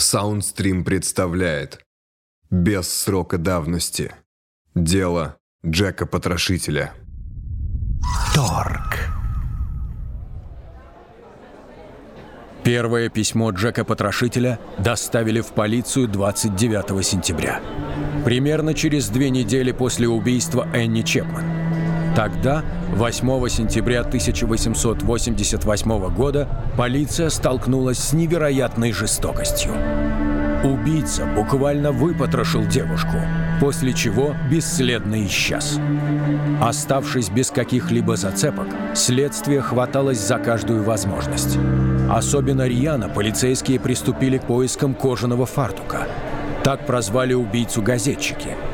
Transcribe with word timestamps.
Саундстрим 0.00 0.82
представляет 0.82 1.84
Без 2.50 2.90
срока 2.90 3.36
давности 3.36 4.14
Дело 4.74 5.36
Джека 5.64 6.06
Потрошителя 6.06 6.94
Торг 8.34 8.96
Первое 12.64 13.10
письмо 13.10 13.50
Джека 13.50 13.84
Потрошителя 13.84 14.58
доставили 14.78 15.42
в 15.42 15.48
полицию 15.48 16.08
29 16.08 17.04
сентября. 17.04 17.60
Примерно 18.24 18.72
через 18.72 19.10
две 19.10 19.28
недели 19.28 19.72
после 19.72 20.08
убийства 20.08 20.66
Энни 20.72 21.02
Чепман. 21.02 21.59
Тогда, 22.14 22.62
8 22.92 23.48
сентября 23.48 24.00
1888 24.00 26.14
года, 26.14 26.48
полиция 26.76 27.30
столкнулась 27.30 27.98
с 27.98 28.12
невероятной 28.12 28.92
жестокостью. 28.92 29.72
Убийца 30.64 31.24
буквально 31.24 31.92
выпотрошил 31.92 32.66
девушку, 32.66 33.16
после 33.60 33.94
чего 33.94 34.34
бесследно 34.50 35.24
исчез. 35.26 35.78
Оставшись 36.60 37.30
без 37.30 37.50
каких-либо 37.50 38.16
зацепок, 38.16 38.66
следствие 38.94 39.62
хваталось 39.62 40.18
за 40.18 40.38
каждую 40.38 40.82
возможность. 40.82 41.58
Особенно 42.10 42.66
рьяно 42.66 43.08
полицейские 43.08 43.78
приступили 43.78 44.38
к 44.38 44.44
поискам 44.44 44.94
кожаного 44.94 45.46
фартука. 45.46 46.08
Так 46.64 46.86
прозвали 46.86 47.34
убийцу 47.34 47.80
газетчики– 47.80 48.56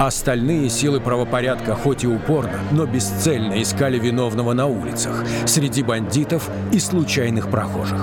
Остальные 0.00 0.70
силы 0.70 0.98
правопорядка 0.98 1.74
хоть 1.74 2.04
и 2.04 2.06
упорно, 2.06 2.58
но 2.70 2.86
бесцельно 2.86 3.60
искали 3.60 3.98
виновного 3.98 4.54
на 4.54 4.64
улицах, 4.64 5.26
среди 5.44 5.82
бандитов 5.82 6.48
и 6.72 6.80
случайных 6.80 7.50
прохожих. 7.50 8.00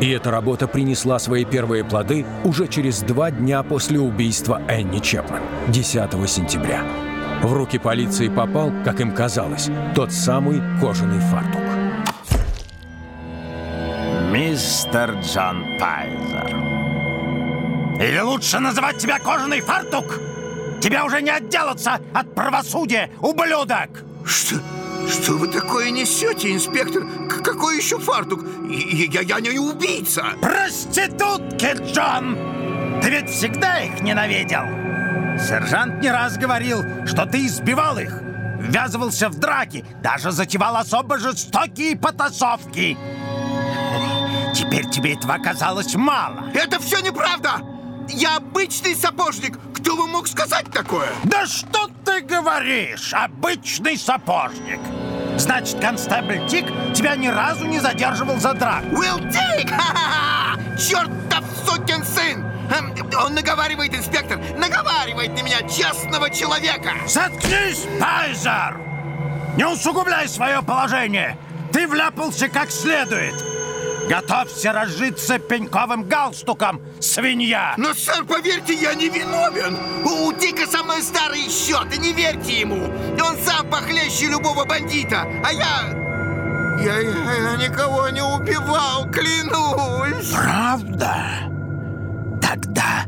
И 0.00 0.08
эта 0.10 0.30
работа 0.30 0.68
принесла 0.68 1.18
свои 1.18 1.44
первые 1.44 1.82
плоды 1.82 2.24
уже 2.44 2.68
через 2.68 3.00
два 3.00 3.32
дня 3.32 3.64
после 3.64 3.98
убийства 3.98 4.62
Энни 4.68 5.00
Чепман, 5.00 5.42
10 5.66 6.30
сентября. 6.30 6.84
В 7.42 7.52
руки 7.52 7.80
полиции 7.80 8.28
попал, 8.28 8.70
как 8.84 9.00
им 9.00 9.12
казалось, 9.12 9.70
тот 9.96 10.12
самый 10.12 10.62
кожаный 10.80 11.18
фартук. 11.18 11.62
Мистер 14.30 15.16
Джон 15.20 15.64
Пайзер. 15.80 16.56
Или 18.00 18.20
лучше 18.20 18.60
называть 18.60 18.98
тебя 18.98 19.18
кожаный 19.18 19.60
фартук? 19.60 20.29
Тебя 20.80 21.04
уже 21.04 21.20
не 21.20 21.30
отделаться 21.30 22.00
от 22.14 22.34
правосудия, 22.34 23.10
ублюдок! 23.20 24.02
Что? 24.24 24.56
Что 25.08 25.32
вы 25.32 25.48
такое 25.48 25.90
несете, 25.90 26.52
инспектор? 26.52 27.04
К 27.28 27.42
какой 27.42 27.76
еще 27.76 27.98
фартук? 27.98 28.40
Я, 28.68 29.20
я, 29.20 29.38
я 29.38 29.52
не 29.52 29.58
убийца! 29.58 30.24
Проститутки, 30.40 31.76
Джон! 31.92 32.38
Ты 33.02 33.10
ведь 33.10 33.30
всегда 33.30 33.80
их 33.80 34.00
ненавидел! 34.00 34.62
Сержант 35.38 36.02
не 36.02 36.10
раз 36.10 36.36
говорил, 36.36 36.84
что 37.06 37.26
ты 37.26 37.46
избивал 37.46 37.98
их, 37.98 38.20
ввязывался 38.60 39.28
в 39.28 39.38
драки, 39.38 39.84
даже 40.02 40.30
затевал 40.30 40.76
особо 40.76 41.18
жестокие 41.18 41.96
потасовки. 41.96 42.96
Теперь 44.54 44.88
тебе 44.90 45.14
этого 45.14 45.34
оказалось 45.34 45.94
мало. 45.94 46.50
Это 46.54 46.78
все 46.80 47.00
неправда! 47.00 47.79
Я 48.12 48.36
обычный 48.36 48.94
сапожник. 48.94 49.58
Кто 49.74 49.96
бы 49.96 50.06
мог 50.06 50.26
сказать 50.26 50.66
такое? 50.72 51.08
Да 51.24 51.46
что 51.46 51.88
ты 52.04 52.20
говоришь, 52.20 53.12
обычный 53.14 53.96
сапожник? 53.96 54.80
Значит, 55.36 55.80
констебль 55.80 56.46
Тик 56.48 56.66
тебя 56.94 57.16
ни 57.16 57.28
разу 57.28 57.66
не 57.66 57.78
задерживал 57.78 58.38
за 58.38 58.52
драку. 58.54 58.96
Уилл! 58.96 59.18
Ха-ха-ха! 59.68 60.60
Чертов 60.78 61.44
сукин 61.64 62.04
сын! 62.04 62.44
Эм, 62.70 62.94
он 63.24 63.34
наговаривает, 63.34 63.94
инспектор, 63.94 64.38
наговаривает 64.56 65.30
на 65.30 65.42
меня, 65.42 65.62
честного 65.68 66.30
человека! 66.30 66.92
Заткнись, 67.06 67.86
Пайзер! 68.00 68.78
Не 69.56 69.66
усугубляй 69.66 70.28
свое 70.28 70.62
положение! 70.62 71.36
Ты 71.72 71.86
вляпался 71.86 72.48
как 72.48 72.70
следует! 72.70 73.59
Готовься 74.10 74.72
разжиться 74.72 75.38
пеньковым 75.38 76.02
галстуком, 76.02 76.80
свинья! 76.98 77.74
Но, 77.76 77.94
сэр, 77.94 78.24
поверьте, 78.24 78.74
я 78.74 78.92
не 78.94 79.08
виновен! 79.08 79.78
У 80.04 80.32
Дика 80.32 80.66
самый 80.66 81.00
старый 81.00 81.48
счет, 81.48 81.94
и 81.94 81.98
не 82.00 82.12
верьте 82.12 82.58
ему! 82.58 82.86
Он 83.24 83.36
сам 83.36 83.70
похлеще 83.70 84.26
любого 84.26 84.64
бандита, 84.64 85.28
а 85.44 85.52
я... 85.52 86.00
Я, 86.82 86.98
я, 86.98 87.52
я 87.52 87.68
никого 87.68 88.08
не 88.08 88.20
убивал, 88.20 89.08
клянусь! 89.12 90.32
Правда? 90.32 91.48
Тогда 92.42 93.04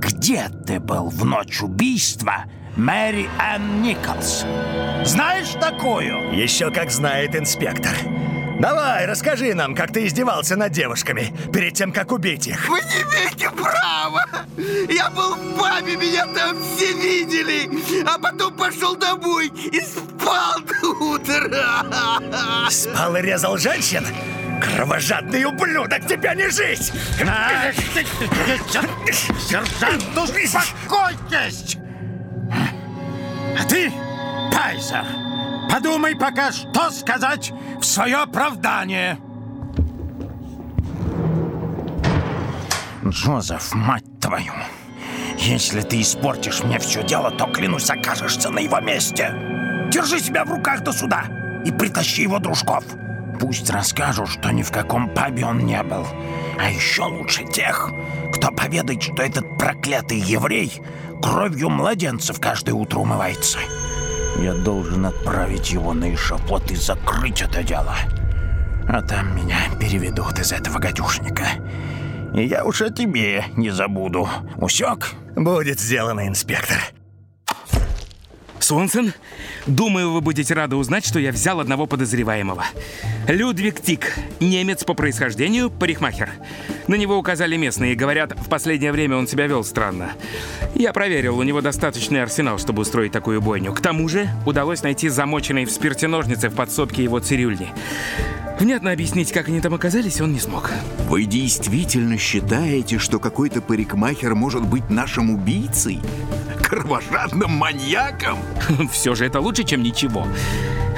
где 0.00 0.50
ты 0.66 0.78
был 0.80 1.08
в 1.08 1.24
ночь 1.24 1.62
убийства 1.62 2.44
Мэри 2.76 3.26
Энн 3.40 3.80
Николс? 3.80 4.44
Знаешь 5.06 5.54
такую? 5.58 6.34
Еще 6.34 6.70
как 6.70 6.90
знает 6.90 7.34
инспектор. 7.34 7.94
Давай, 8.62 9.06
расскажи 9.06 9.54
нам, 9.54 9.74
как 9.74 9.92
ты 9.92 10.06
издевался 10.06 10.54
над 10.54 10.70
девушками 10.70 11.34
перед 11.52 11.74
тем, 11.74 11.90
как 11.90 12.12
убить 12.12 12.46
их. 12.46 12.68
Вы 12.68 12.78
не 12.78 13.02
имеете 13.02 13.50
права! 13.50 14.24
Я 14.88 15.10
был 15.10 15.34
в 15.34 15.58
пабе, 15.58 15.96
меня 15.96 16.26
там 16.26 16.56
все 16.62 16.92
видели, 16.92 17.68
а 18.06 18.16
потом 18.20 18.56
пошел 18.56 18.94
домой 18.94 19.48
и 19.48 19.80
спал 19.80 20.60
до 20.60 20.90
утра. 20.90 22.70
Спал 22.70 23.16
и 23.16 23.22
резал 23.22 23.58
женщин? 23.58 24.06
Кровожадный 24.62 25.44
ублюдок, 25.44 26.06
тебя 26.06 26.36
не 26.36 26.48
жить! 26.48 26.92
Сержант, 29.40 30.04
ну 30.14 30.22
успокойтесь! 30.22 31.78
А 33.58 33.64
ты, 33.68 33.92
Пайзер, 34.52 35.04
подумай 35.72 36.14
пока, 36.14 36.52
что 36.52 36.90
сказать 36.90 37.52
в 37.80 37.84
свое 37.84 38.16
оправдание. 38.16 39.18
Джозеф, 43.06 43.74
мать 43.74 44.04
твою, 44.20 44.52
если 45.38 45.80
ты 45.80 46.00
испортишь 46.02 46.62
мне 46.62 46.78
все 46.78 47.02
дело, 47.02 47.30
то, 47.30 47.46
клянусь, 47.46 47.90
окажешься 47.90 48.50
на 48.50 48.58
его 48.58 48.80
месте. 48.80 49.34
Держи 49.90 50.20
себя 50.20 50.44
в 50.44 50.50
руках 50.50 50.82
до 50.82 50.92
суда 50.92 51.24
и 51.64 51.72
притащи 51.72 52.22
его 52.22 52.38
дружков. 52.38 52.84
Пусть 53.40 53.70
расскажут, 53.70 54.28
что 54.28 54.50
ни 54.52 54.62
в 54.62 54.70
каком 54.70 55.08
пабе 55.08 55.46
он 55.46 55.60
не 55.60 55.82
был. 55.82 56.06
А 56.60 56.70
еще 56.70 57.02
лучше 57.04 57.44
тех, 57.44 57.90
кто 58.34 58.50
поведает, 58.50 59.02
что 59.02 59.22
этот 59.22 59.58
проклятый 59.58 60.18
еврей 60.18 60.70
кровью 61.22 61.70
младенцев 61.70 62.38
каждое 62.40 62.72
утро 62.72 62.98
умывается. 62.98 63.58
Я 64.38 64.54
должен 64.54 65.06
отправить 65.06 65.70
его 65.70 65.92
на 65.94 66.14
эшафот 66.14 66.70
и 66.70 66.76
закрыть 66.76 67.42
это 67.42 67.62
дело. 67.62 67.94
А 68.88 69.02
там 69.02 69.36
меня 69.36 69.58
переведут 69.78 70.38
из 70.38 70.52
этого 70.52 70.78
гадюшника. 70.78 71.46
И 72.34 72.44
я 72.44 72.64
уж 72.64 72.82
о 72.82 72.90
тебе 72.90 73.44
не 73.56 73.70
забуду. 73.70 74.28
Усек? 74.56 75.12
Будет 75.36 75.80
сделано, 75.80 76.26
инспектор. 76.26 76.78
Свонсон, 78.62 79.12
думаю, 79.66 80.12
вы 80.12 80.20
будете 80.20 80.54
рады 80.54 80.76
узнать, 80.76 81.04
что 81.04 81.18
я 81.18 81.32
взял 81.32 81.60
одного 81.60 81.86
подозреваемого. 81.86 82.64
Людвиг 83.26 83.80
Тик, 83.80 84.14
немец 84.40 84.84
по 84.84 84.94
происхождению, 84.94 85.68
парикмахер. 85.68 86.30
На 86.86 86.94
него 86.94 87.16
указали 87.16 87.56
местные 87.56 87.94
говорят, 87.94 88.32
в 88.38 88.48
последнее 88.48 88.92
время 88.92 89.16
он 89.16 89.26
себя 89.26 89.46
вел 89.46 89.64
странно. 89.64 90.12
Я 90.74 90.92
проверил, 90.92 91.38
у 91.38 91.42
него 91.42 91.60
достаточный 91.60 92.22
арсенал, 92.22 92.58
чтобы 92.58 92.82
устроить 92.82 93.12
такую 93.12 93.42
бойню. 93.42 93.72
К 93.72 93.80
тому 93.80 94.08
же 94.08 94.28
удалось 94.46 94.82
найти 94.82 95.08
замоченные 95.08 95.66
в 95.66 95.70
спирте 95.70 96.06
ножницы 96.06 96.48
в 96.48 96.54
подсобке 96.54 97.02
его 97.02 97.18
цирюльни. 97.18 97.68
Внятно 98.60 98.92
объяснить, 98.92 99.32
как 99.32 99.48
они 99.48 99.60
там 99.60 99.74
оказались, 99.74 100.20
он 100.20 100.32
не 100.32 100.38
смог. 100.38 100.70
Вы 101.08 101.24
действительно 101.24 102.16
считаете, 102.16 102.98
что 102.98 103.18
какой-то 103.18 103.60
парикмахер 103.60 104.36
может 104.36 104.62
быть 104.62 104.88
нашим 104.88 105.30
убийцей? 105.30 105.98
Кровожадным 106.72 107.50
маньяком? 107.50 108.38
Все 108.92 109.14
же 109.14 109.26
это 109.26 109.40
лучше, 109.40 109.62
чем 109.62 109.82
ничего. 109.82 110.26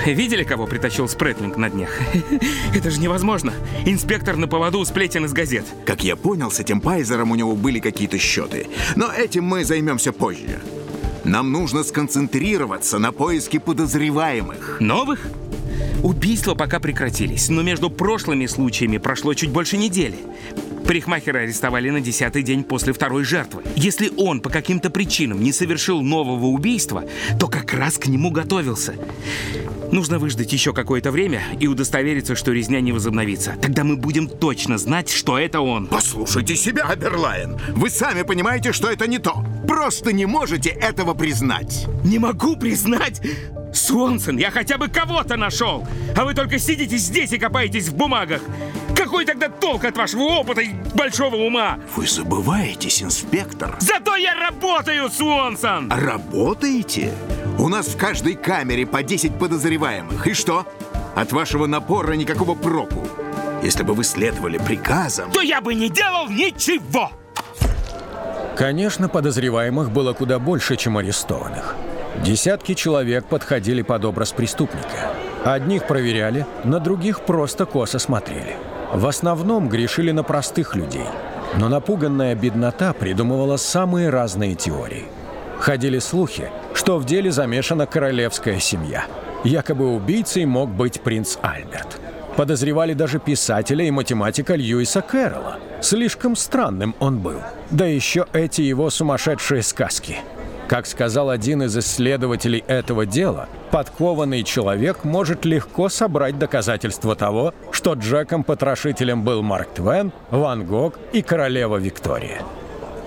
Видели, 0.07 0.45
кого 0.45 0.69
притащил 0.69 1.09
Спретлинг 1.09 1.57
на 1.57 1.69
днях? 1.69 1.91
Это 2.73 2.93
же 2.93 3.01
невозможно. 3.01 3.53
Инспектор 3.85 4.37
на 4.37 4.47
поводу 4.47 4.85
сплетен 4.85 5.25
из 5.25 5.33
газет. 5.33 5.65
Как 5.85 6.05
я 6.05 6.15
понял, 6.15 6.53
с 6.53 6.61
этим 6.61 6.81
Пайзером 6.81 7.33
у 7.33 7.35
него 7.35 7.57
были 7.57 7.81
какие-то 7.81 8.19
счеты. 8.19 8.69
Но 8.95 9.11
этим 9.11 9.47
мы 9.47 9.65
займемся 9.65 10.13
позже. 10.13 10.61
Нам 11.25 11.51
нужно 11.51 11.83
сконцентрироваться 11.83 13.01
на 13.01 13.11
поиске 13.11 13.59
подозреваемых. 13.59 14.77
Новых? 14.79 15.27
Убийства 16.05 16.55
пока 16.55 16.79
прекратились, 16.79 17.49
но 17.49 17.63
между 17.63 17.91
прошлыми 17.91 18.47
случаями 18.47 18.99
прошло 18.99 19.35
чуть 19.35 19.51
больше 19.51 19.77
недели. 19.77 20.19
Парикмахера 20.87 21.39
арестовали 21.39 21.91
на 21.91 22.01
десятый 22.01 22.43
день 22.43 22.63
после 22.63 22.93
второй 22.93 23.25
жертвы. 23.25 23.63
Если 23.75 24.13
он 24.17 24.41
по 24.41 24.51
каким-то 24.51 24.91
причинам 24.91 25.43
не 25.43 25.53
совершил 25.53 26.03
нового 26.03 26.47
убийства, 26.47 27.05
то 27.41 27.49
как 27.49 27.73
раз 27.73 27.97
к 27.97 28.07
нему 28.07 28.31
готовился. 28.31 28.95
Нужно 29.93 30.19
выждать 30.19 30.53
еще 30.53 30.73
какое-то 30.73 31.11
время 31.11 31.43
и 31.61 31.67
удостовериться, 31.67 32.35
что 32.35 32.53
резня 32.53 32.81
не 32.81 32.93
возобновится. 32.93 33.57
Тогда 33.61 33.85
мы 33.85 33.97
будем 33.97 34.29
точно 34.29 34.79
знать, 34.79 35.11
что 35.11 35.39
это 35.39 35.61
он. 35.61 35.87
Послушайте 35.87 36.57
себя, 36.57 36.85
Аберлайн. 36.85 37.59
Вы 37.71 37.91
сами 37.91 38.23
понимаете, 38.23 38.73
что 38.73 38.91
это 38.91 39.07
не 39.07 39.19
то. 39.19 39.45
Просто 39.67 40.13
не 40.13 40.27
можете 40.27 40.71
этого 40.71 41.15
признать. 41.15 41.87
Не 42.05 42.19
могу 42.19 42.57
признать... 42.57 43.21
Свонсон, 43.75 44.39
я 44.39 44.53
хотя 44.53 44.79
бы 44.79 44.89
кого-то 44.89 45.37
нашел! 45.37 45.85
А 46.17 46.25
вы 46.25 46.35
только 46.35 46.61
сидите 46.61 46.97
здесь 46.97 47.33
и 47.33 47.39
копаетесь 47.39 47.89
в 47.89 47.97
бумагах! 47.97 48.41
Какой 48.97 49.25
тогда 49.25 49.49
толк 49.49 49.85
от 49.85 49.97
вашего 49.97 50.23
опыта 50.23 50.61
и 50.61 50.71
большого 50.95 51.35
ума? 51.37 51.81
Вы 51.97 52.07
забываетесь, 52.07 53.03
инспектор. 53.03 53.77
Зато 53.81 54.15
я 54.15 54.35
работаю, 54.35 55.11
Свонсон! 55.11 55.91
Работаете? 55.91 57.13
У 57.59 57.69
нас 57.69 57.87
в 57.87 57.97
каждой 57.97 58.35
камере 58.35 58.87
по 58.87 59.03
10 59.03 59.39
подозреваемых. 59.39 60.27
И 60.27 60.35
что? 60.35 60.67
От 61.15 61.33
вашего 61.33 61.67
напора 61.67 62.15
никакого 62.15 62.55
проку. 62.55 63.07
Если 63.63 63.83
бы 63.83 63.95
вы 63.95 64.05
следовали 64.05 64.59
приказам... 64.59 65.31
То 65.31 65.41
я 65.41 65.61
бы 65.61 65.75
не 65.75 65.89
делал 65.89 66.29
ничего! 66.29 67.11
Конечно, 68.57 69.09
подозреваемых 69.09 69.91
было 69.91 70.13
куда 70.13 70.39
больше, 70.39 70.77
чем 70.77 70.99
арестованных. 70.99 71.75
Десятки 72.25 72.75
человек 72.75 73.27
подходили 73.27 73.83
под 73.83 74.05
образ 74.05 74.33
преступника. 74.33 75.13
Одних 75.45 75.87
проверяли, 75.87 76.47
на 76.65 76.81
других 76.81 77.21
просто 77.21 77.67
косо 77.67 77.99
смотрели. 77.99 78.57
В 78.93 79.07
основном 79.07 79.69
грешили 79.69 80.11
на 80.11 80.23
простых 80.23 80.77
людей. 80.77 81.07
Но 81.57 81.69
напуганная 81.69 82.35
беднота 82.35 82.93
придумывала 82.93 83.57
самые 83.57 84.11
разные 84.11 84.55
теории. 84.55 85.05
Ходили 85.65 85.99
слухи, 85.99 86.51
что 86.75 86.99
в 86.99 87.07
деле 87.07 87.31
замешана 87.33 87.87
королевская 87.87 88.61
семья. 88.61 89.07
Якобы 89.45 89.95
убийцей 89.95 90.45
мог 90.45 90.69
быть 90.69 91.01
принц 91.01 91.39
Альберт. 91.41 91.99
Подозревали 92.37 92.93
даже 92.93 93.19
писателя 93.19 93.83
и 93.83 93.91
математика 93.91 94.57
Льюиса 94.57 95.01
Кэрролла. 95.01 95.57
Слишком 95.81 96.37
странным 96.37 96.95
он 97.01 97.19
был. 97.21 97.41
Да 97.71 97.87
еще 97.87 98.27
эти 98.35 98.61
его 98.61 98.91
сумасшедшие 98.91 99.63
сказки– 99.63 100.19
как 100.69 100.87
сказал 100.87 101.29
один 101.29 101.63
из 101.63 101.77
исследователей 101.77 102.65
этого 102.67 103.05
дела, 103.05 103.49
подкованный 103.71 104.43
человек 104.43 105.05
может 105.05 105.45
легко 105.45 105.91
собрать 105.91 106.39
доказательства 106.39 107.15
того, 107.15 107.53
что 107.71 107.93
Джеком-потрошителем 107.93 109.23
был 109.23 109.43
Марк 109.43 109.69
Твен, 109.75 110.11
Ван 110.31 110.65
Гог 110.65 110.99
и 111.13 111.21
королева 111.21 111.77
Виктория. 111.77 112.41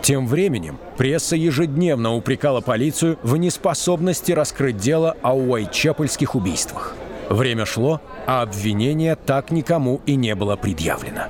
Тем 0.02 0.28
временем 0.28 0.78
пресса 0.98 1.36
ежедневно 1.36 2.16
упрекала 2.16 2.62
полицию 2.62 3.18
в 3.24 3.38
неспособности 3.38 4.32
раскрыть 4.32 4.78
дело 4.78 5.18
о 5.22 5.36
Уайтчепельских 5.36 6.36
убийствах. 6.36 6.96
Время 7.30 7.66
шло, 7.66 8.02
а 8.26 8.42
обвинение 8.42 9.16
так 9.16 9.52
никому 9.52 10.02
и 10.06 10.16
не 10.16 10.34
было 10.36 10.56
предъявлено. 10.56 11.24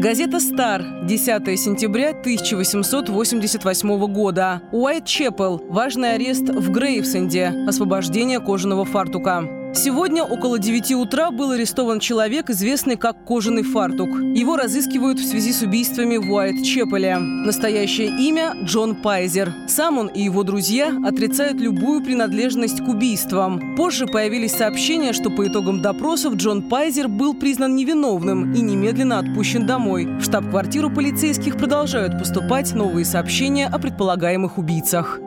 Газета 0.00 0.40
«Стар», 0.40 0.82
10 1.04 1.60
сентября 1.60 2.10
1888 2.10 4.06
года. 4.06 4.62
Уайт-Чепел. 4.72 5.62
Важный 5.68 6.14
арест 6.14 6.48
в 6.48 6.70
Грейвсенде. 6.70 7.52
Освобождение 7.68 8.40
кожаного 8.40 8.86
фартука. 8.86 9.59
Сегодня 9.72 10.24
около 10.24 10.58
9 10.58 10.92
утра 10.92 11.30
был 11.30 11.52
арестован 11.52 12.00
человек, 12.00 12.50
известный 12.50 12.96
как 12.96 13.24
«Кожаный 13.24 13.62
фартук». 13.62 14.08
Его 14.08 14.56
разыскивают 14.56 15.20
в 15.20 15.24
связи 15.24 15.52
с 15.52 15.62
убийствами 15.62 16.16
в 16.16 16.28
Уайт-Чепеле. 16.32 17.18
Настоящее 17.18 18.08
имя– 18.08 18.54
Джон 18.64 18.96
Пайзер. 18.96 19.54
Сам 19.68 19.98
он 19.98 20.08
и 20.08 20.22
его 20.22 20.42
друзья 20.42 20.92
отрицают 21.06 21.60
любую 21.60 22.02
принадлежность 22.02 22.84
к 22.84 22.88
убийствам. 22.88 23.76
Позже 23.76 24.08
появились 24.08 24.52
сообщения, 24.52 25.12
что 25.12 25.30
по 25.30 25.46
итогам 25.46 25.80
допросов 25.80 26.34
Джон 26.34 26.62
Пайзер 26.62 27.08
был 27.08 27.34
признан 27.34 27.76
невиновным 27.76 28.52
и 28.52 28.60
немедленно 28.60 29.20
отпущен 29.20 29.66
домой. 29.66 30.04
В 30.04 30.22
штаб-квартиру 30.22 30.90
полицейских 30.90 31.56
продолжают 31.56 32.18
поступать 32.18 32.74
новые 32.74 33.04
сообщения 33.04 33.68
о 33.68 33.78
предполагаемых 33.78 34.58
убийцах. 34.58 35.20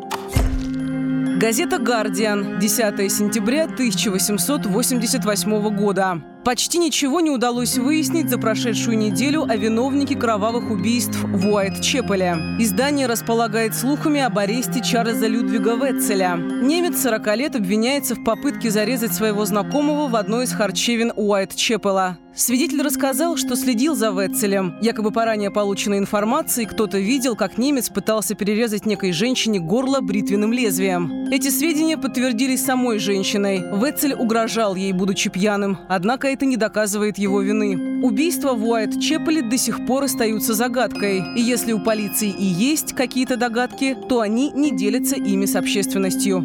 Газета 1.44 1.78
«Гардиан», 1.78 2.57
10 2.57 3.12
сентября 3.12 3.66
1888 3.66 5.75
года. 5.75 6.33
Почти 6.44 6.78
ничего 6.78 7.22
не 7.22 7.30
удалось 7.30 7.78
выяснить 7.78 8.30
за 8.30 8.38
прошедшую 8.38 8.98
неделю 8.98 9.44
о 9.44 9.56
виновнике 9.56 10.16
кровавых 10.16 10.72
убийств 10.72 11.18
в 11.24 11.48
Уайт-Чепеле. 11.48 12.60
Издание 12.60 13.07
располагает 13.07 13.74
слухами 13.74 14.19
об 14.19 14.38
аресте 14.38 14.81
Чарльза 14.84 15.28
Людвига 15.28 15.75
Ветцеля. 15.75 16.36
Немец 16.36 17.01
40 17.01 17.38
лет 17.38 17.56
обвиняется 17.56 18.16
в 18.16 18.25
попытке 18.25 18.69
зарезать 18.72 19.13
своего 19.13 19.45
знакомого 19.45 20.10
в 20.10 20.18
одной 20.18 20.44
из 20.44 20.51
харчевин 20.51 21.13
Уайт-Чепела. 21.16 22.18
Свидетель 22.36 22.81
рассказал, 22.81 23.38
что 23.38 23.56
следил 23.56 23.94
за 23.94 24.10
Ветцелем. 24.10 24.75
Якобы 24.81 25.12
по 25.12 25.24
ранее 25.24 25.51
полученной 25.51 26.00
информации 26.00 26.66
кто-то 26.66 26.98
видел, 26.98 27.36
как 27.36 27.60
немец 27.60 27.89
пытался 27.89 28.34
перерезать 28.34 28.88
некой 28.88 29.12
женщине 29.12 29.60
горло 29.60 30.01
бритвенным 30.01 30.51
лезвием. 30.51 31.30
Эти 31.30 31.50
сведения 31.50 31.96
подтвердились 31.96 32.66
самой 32.66 32.98
женщиной. 32.98 33.60
Ветцель 33.80 34.16
угрожал 34.16 34.74
ей, 34.74 34.94
будучи 34.94 35.30
пьяным. 35.30 35.78
Однако 35.88 36.33
это 36.34 36.46
не 36.46 36.58
доказывает 36.58 37.18
его 37.18 37.42
вины. 37.42 38.02
Убийства 38.04 38.54
в 38.54 38.68
Уайт-Чепеле 38.68 39.42
до 39.48 39.58
сих 39.58 39.86
пор 39.86 40.04
остаются 40.04 40.54
загадкой. 40.54 41.24
И 41.36 41.42
если 41.42 41.74
у 41.74 41.80
полиции 41.80 42.30
и 42.30 42.44
есть 42.44 42.94
какие-то 42.94 43.38
догадки, 43.38 43.96
то 44.10 44.20
они 44.20 44.52
не 44.52 44.76
делятся 44.76 45.16
ими 45.16 45.46
с 45.46 45.56
общественностью. 45.56 46.42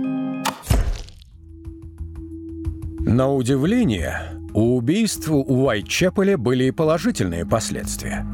На 3.01 3.33
удивление, 3.33 4.39
у 4.53 4.77
убийств 4.77 5.31
у 5.31 5.43
Уайт-Чепеле 5.43 6.37
были 6.37 6.65
и 6.65 6.71
положительные 6.71 7.47
последствия. 7.47 8.27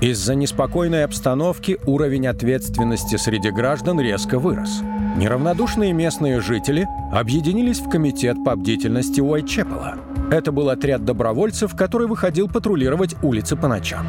Из-за 0.00 0.34
неспокойной 0.34 1.04
обстановки 1.04 1.78
уровень 1.84 2.28
ответственности 2.28 3.16
среди 3.16 3.50
граждан 3.50 4.00
резко 4.00 4.38
вырос. 4.38 4.80
Неравнодушные 5.16 5.92
местные 5.92 6.40
жители 6.40 6.86
объединились 7.12 7.80
в 7.80 7.90
комитет 7.90 8.36
по 8.44 8.54
бдительности 8.54 9.20
Уайт-Чепела. 9.20 10.07
Это 10.30 10.52
был 10.52 10.68
отряд 10.68 11.04
добровольцев, 11.04 11.74
который 11.74 12.06
выходил 12.06 12.48
патрулировать 12.48 13.16
улицы 13.22 13.56
по 13.56 13.68
ночам. 13.68 14.06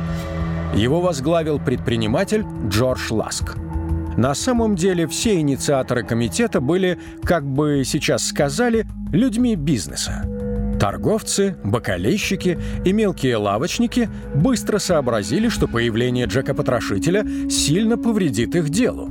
Его 0.76 1.02
возглавил 1.02 1.60
предприниматель 1.60 2.46
Джордж 2.68 3.12
Ласк. 3.12 3.56
На 4.18 4.36
самом 4.36 4.76
деле 4.76 5.08
все 5.08 5.40
инициаторы 5.40 6.04
комитета 6.04 6.60
были, 6.60 7.00
как 7.24 7.46
бы 7.46 7.84
сейчас 7.86 8.28
сказали, 8.28 8.86
людьми 9.14 9.56
бизнеса. 9.56 10.26
Торговцы, 10.80 11.58
бокалейщики 11.64 12.60
и 12.86 12.94
мелкие 12.94 13.38
лавочники 13.38 14.10
быстро 14.36 14.78
сообразили, 14.80 15.50
что 15.50 15.68
появление 15.68 16.26
Джека-потрошителя 16.26 17.50
сильно 17.50 17.98
повредит 17.98 18.56
их 18.56 18.70
делу. 18.70 19.10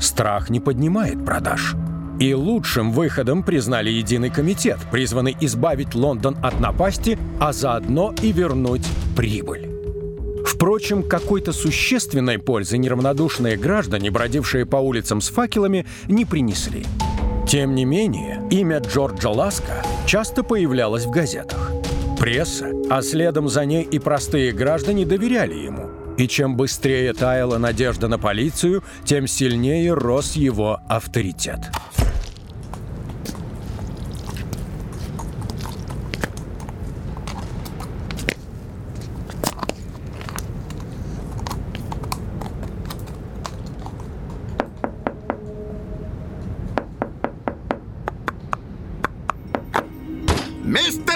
Страх 0.00 0.50
не 0.50 0.60
поднимает 0.60 1.24
продаж. 1.24 1.76
И 2.20 2.34
лучшим 2.34 2.92
выходом 2.92 3.42
признали 3.42 3.88
единый 3.88 4.28
комитет, 4.28 4.76
призванный 4.92 5.34
избавить 5.40 5.94
Лондон 5.94 6.36
от 6.42 6.60
напасти, 6.60 7.18
а 7.40 7.54
заодно 7.54 8.14
и 8.20 8.30
вернуть 8.30 8.86
прибыль. 9.16 9.70
Впрочем, 10.44 11.02
какой-то 11.02 11.54
существенной 11.54 12.38
пользы 12.38 12.76
неравнодушные 12.76 13.56
граждане, 13.56 14.10
бродившие 14.10 14.66
по 14.66 14.76
улицам 14.76 15.22
с 15.22 15.30
факелами, 15.30 15.86
не 16.08 16.26
принесли. 16.26 16.84
Тем 17.48 17.74
не 17.74 17.86
менее, 17.86 18.42
имя 18.50 18.80
Джорджа 18.80 19.30
Ласка 19.30 19.82
часто 20.06 20.42
появлялось 20.42 21.06
в 21.06 21.10
газетах. 21.10 21.72
Пресса, 22.18 22.68
а 22.90 23.00
следом 23.00 23.48
за 23.48 23.64
ней 23.64 23.82
и 23.82 23.98
простые 23.98 24.52
граждане 24.52 25.06
доверяли 25.06 25.54
ему. 25.54 25.88
И 26.18 26.28
чем 26.28 26.54
быстрее 26.54 27.14
таяла 27.14 27.56
надежда 27.56 28.08
на 28.08 28.18
полицию, 28.18 28.84
тем 29.04 29.26
сильнее 29.26 29.94
рос 29.94 30.36
его 30.36 30.80
авторитет. 30.86 31.60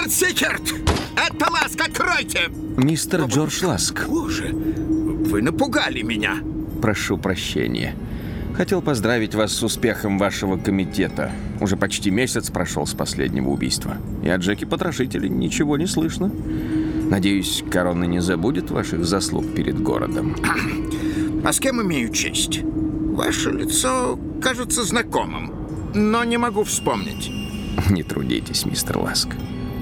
Мистер 0.05 0.29
Сикерт! 0.29 0.61
Это 1.15 1.51
Ласк, 1.51 1.81
откройте! 1.81 2.51
Мистер 2.77 3.23
Джордж 3.23 3.65
Ласк, 3.65 4.05
Боже, 4.07 4.51
вы 4.53 5.41
напугали 5.41 6.03
меня. 6.03 6.35
прошу 6.79 7.17
прощения. 7.17 7.95
Хотел 8.55 8.83
поздравить 8.83 9.33
вас 9.33 9.51
с 9.51 9.63
успехом 9.63 10.19
вашего 10.19 10.57
комитета. 10.57 11.31
Уже 11.59 11.75
почти 11.75 12.11
месяц 12.11 12.51
прошел 12.51 12.85
с 12.85 12.93
последнего 12.93 13.49
убийства. 13.49 13.97
И 14.23 14.29
о 14.29 14.37
Джеке 14.37 14.67
Потрошителе 14.67 15.27
ничего 15.27 15.75
не 15.75 15.87
слышно. 15.87 16.31
Надеюсь, 17.09 17.63
корона 17.71 18.03
не 18.03 18.19
забудет 18.21 18.69
ваших 18.69 19.05
заслуг 19.05 19.55
перед 19.55 19.81
городом. 19.81 20.35
А 21.43 21.51
с 21.53 21.59
кем 21.59 21.81
имею 21.81 22.11
честь? 22.11 22.61
Ваше 22.63 23.51
лицо 23.51 24.19
кажется 24.41 24.83
знакомым, 24.83 25.51
но 25.95 26.23
не 26.23 26.37
могу 26.37 26.63
вспомнить. 26.63 27.31
Не 27.89 28.01
трудитесь, 28.03 28.65
мистер 28.65 28.97
Ласк. 28.97 29.29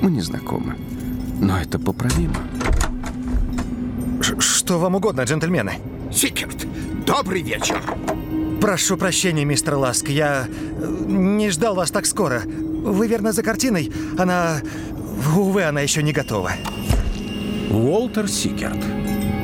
Мы 0.03 0.11
не 0.11 0.19
знакомы. 0.19 0.75
Но 1.39 1.57
это 1.57 1.79
поправимо. 1.79 2.35
Ч 4.21 4.37
что 4.41 4.77
вам 4.77 4.95
угодно, 4.95 5.21
джентльмены? 5.21 5.75
Сикерт, 6.11 6.67
добрый 7.07 7.41
вечер. 7.41 7.81
Прошу 8.59 8.97
прощения, 8.97 9.45
мистер 9.45 9.75
Ласк. 9.75 10.09
Я 10.09 10.45
э, 10.49 11.05
не 11.07 11.49
ждал 11.51 11.75
вас 11.75 11.89
так 11.89 12.05
скоро. 12.05 12.41
Вы 12.45 13.07
верно 13.07 13.31
за 13.31 13.43
картиной? 13.43 13.93
Она... 14.17 14.57
Увы, 15.37 15.63
она 15.63 15.79
еще 15.79 16.03
не 16.03 16.11
готова. 16.11 16.51
Уолтер 17.71 18.27
Сикерт. 18.27 18.83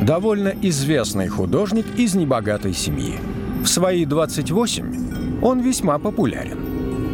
Довольно 0.02 0.54
известный 0.62 1.30
художник 1.30 1.86
из 1.98 2.16
небогатой 2.16 2.74
семьи. 2.74 3.18
В 3.64 3.68
свои 3.68 4.04
28 4.04 5.42
он 5.42 5.62
весьма 5.62 6.00
популярен. 6.00 6.59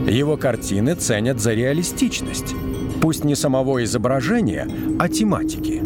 Его 0.07 0.37
картины 0.37 0.93
ценят 0.93 1.39
за 1.39 1.53
реалистичность. 1.53 2.53
Пусть 3.01 3.23
не 3.23 3.35
самого 3.35 3.83
изображения, 3.83 4.67
а 4.99 5.09
тематики. 5.09 5.81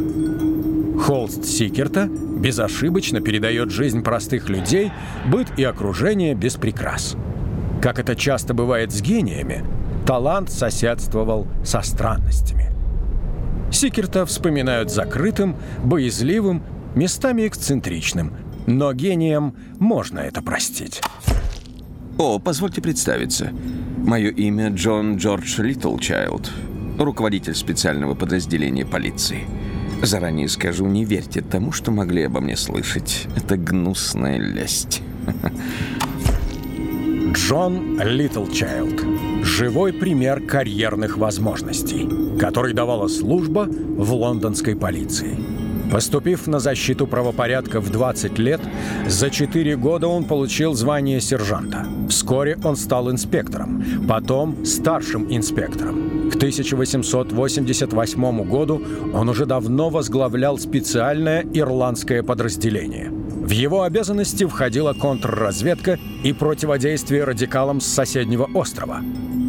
Холст 1.00 1.46
Сикерта 1.46 2.08
безошибочно 2.08 3.22
передает 3.22 3.72
жизнь 3.72 4.04
простых 4.04 4.50
людей, 4.50 4.92
быт 5.26 5.48
и 5.58 5.64
окружение 5.64 6.36
без 6.36 6.56
прикрас. 6.56 7.16
Как 7.82 7.98
это 7.98 8.16
часто 8.16 8.54
бывает 8.54 8.92
с 8.92 9.02
гениями, 9.02 9.64
талант 10.06 10.52
соседствовал 10.52 11.48
со 11.64 11.82
странностями. 11.82 12.72
Сикерта 13.72 14.26
вспоминают 14.26 14.92
закрытым, 14.92 15.56
боязливым, 15.84 16.64
местами 16.96 17.48
эксцентричным, 17.48 18.34
но 18.68 18.92
гением 18.92 19.56
можно 19.80 20.20
это 20.20 20.42
простить. 20.42 21.02
О, 22.18 22.38
позвольте 22.38 22.82
представиться. 22.82 23.52
Мое 24.06 24.32
имя 24.32 24.70
Джон 24.70 25.18
Джордж 25.18 25.62
Литтлчайлд, 25.62 26.51
руководитель 26.98 27.53
специального 27.53 28.15
подразделения 28.15 28.86
полиции. 28.86 29.41
Заранее 30.01 30.48
скажу, 30.48 30.86
не 30.88 31.06
верьте 31.06 31.41
тому, 31.41 31.72
что 31.72 31.91
могли 31.91 32.24
обо 32.24 32.39
мне 32.39 32.56
слышать. 32.56 33.27
Это 33.36 33.58
гнусная 33.58 34.39
лесть. 34.39 35.01
Джон 37.34 38.00
Литтлчайлд. 38.01 39.03
Живой 39.44 39.94
пример 39.94 40.41
карьерных 40.41 41.18
возможностей, 41.18 42.10
который 42.39 42.74
давала 42.74 43.08
служба 43.08 43.68
в 43.70 44.13
лондонской 44.13 44.75
полиции. 44.75 45.59
Поступив 45.91 46.48
на 46.48 46.60
защиту 46.60 47.08
правопорядка 47.08 47.81
в 47.81 47.89
20 47.89 48.39
лет, 48.39 48.62
за 49.08 49.29
4 49.29 49.75
года 49.75 50.08
он 50.08 50.24
получил 50.24 50.74
звание 50.74 51.19
сержанта. 51.19 51.86
Вскоре 52.10 52.58
он 52.63 52.75
стал 52.75 53.12
инспектором, 53.12 53.84
потом 54.08 54.65
старшим 54.65 55.27
инспектором. 55.29 56.29
К 56.31 56.36
1888 56.36 58.43
году 58.43 58.81
он 59.13 59.29
уже 59.29 59.46
давно 59.46 59.89
возглавлял 59.89 60.60
специальное 60.60 61.43
ирландское 61.53 62.22
подразделение. 62.22 63.10
В 63.10 63.50
его 63.50 63.81
обязанности 63.81 64.46
входила 64.46 64.93
контрразведка 64.93 65.98
и 66.24 66.34
противодействие 66.34 67.24
радикалам 67.24 67.81
с 67.81 67.88
соседнего 67.88 68.48
острова. 68.53 69.01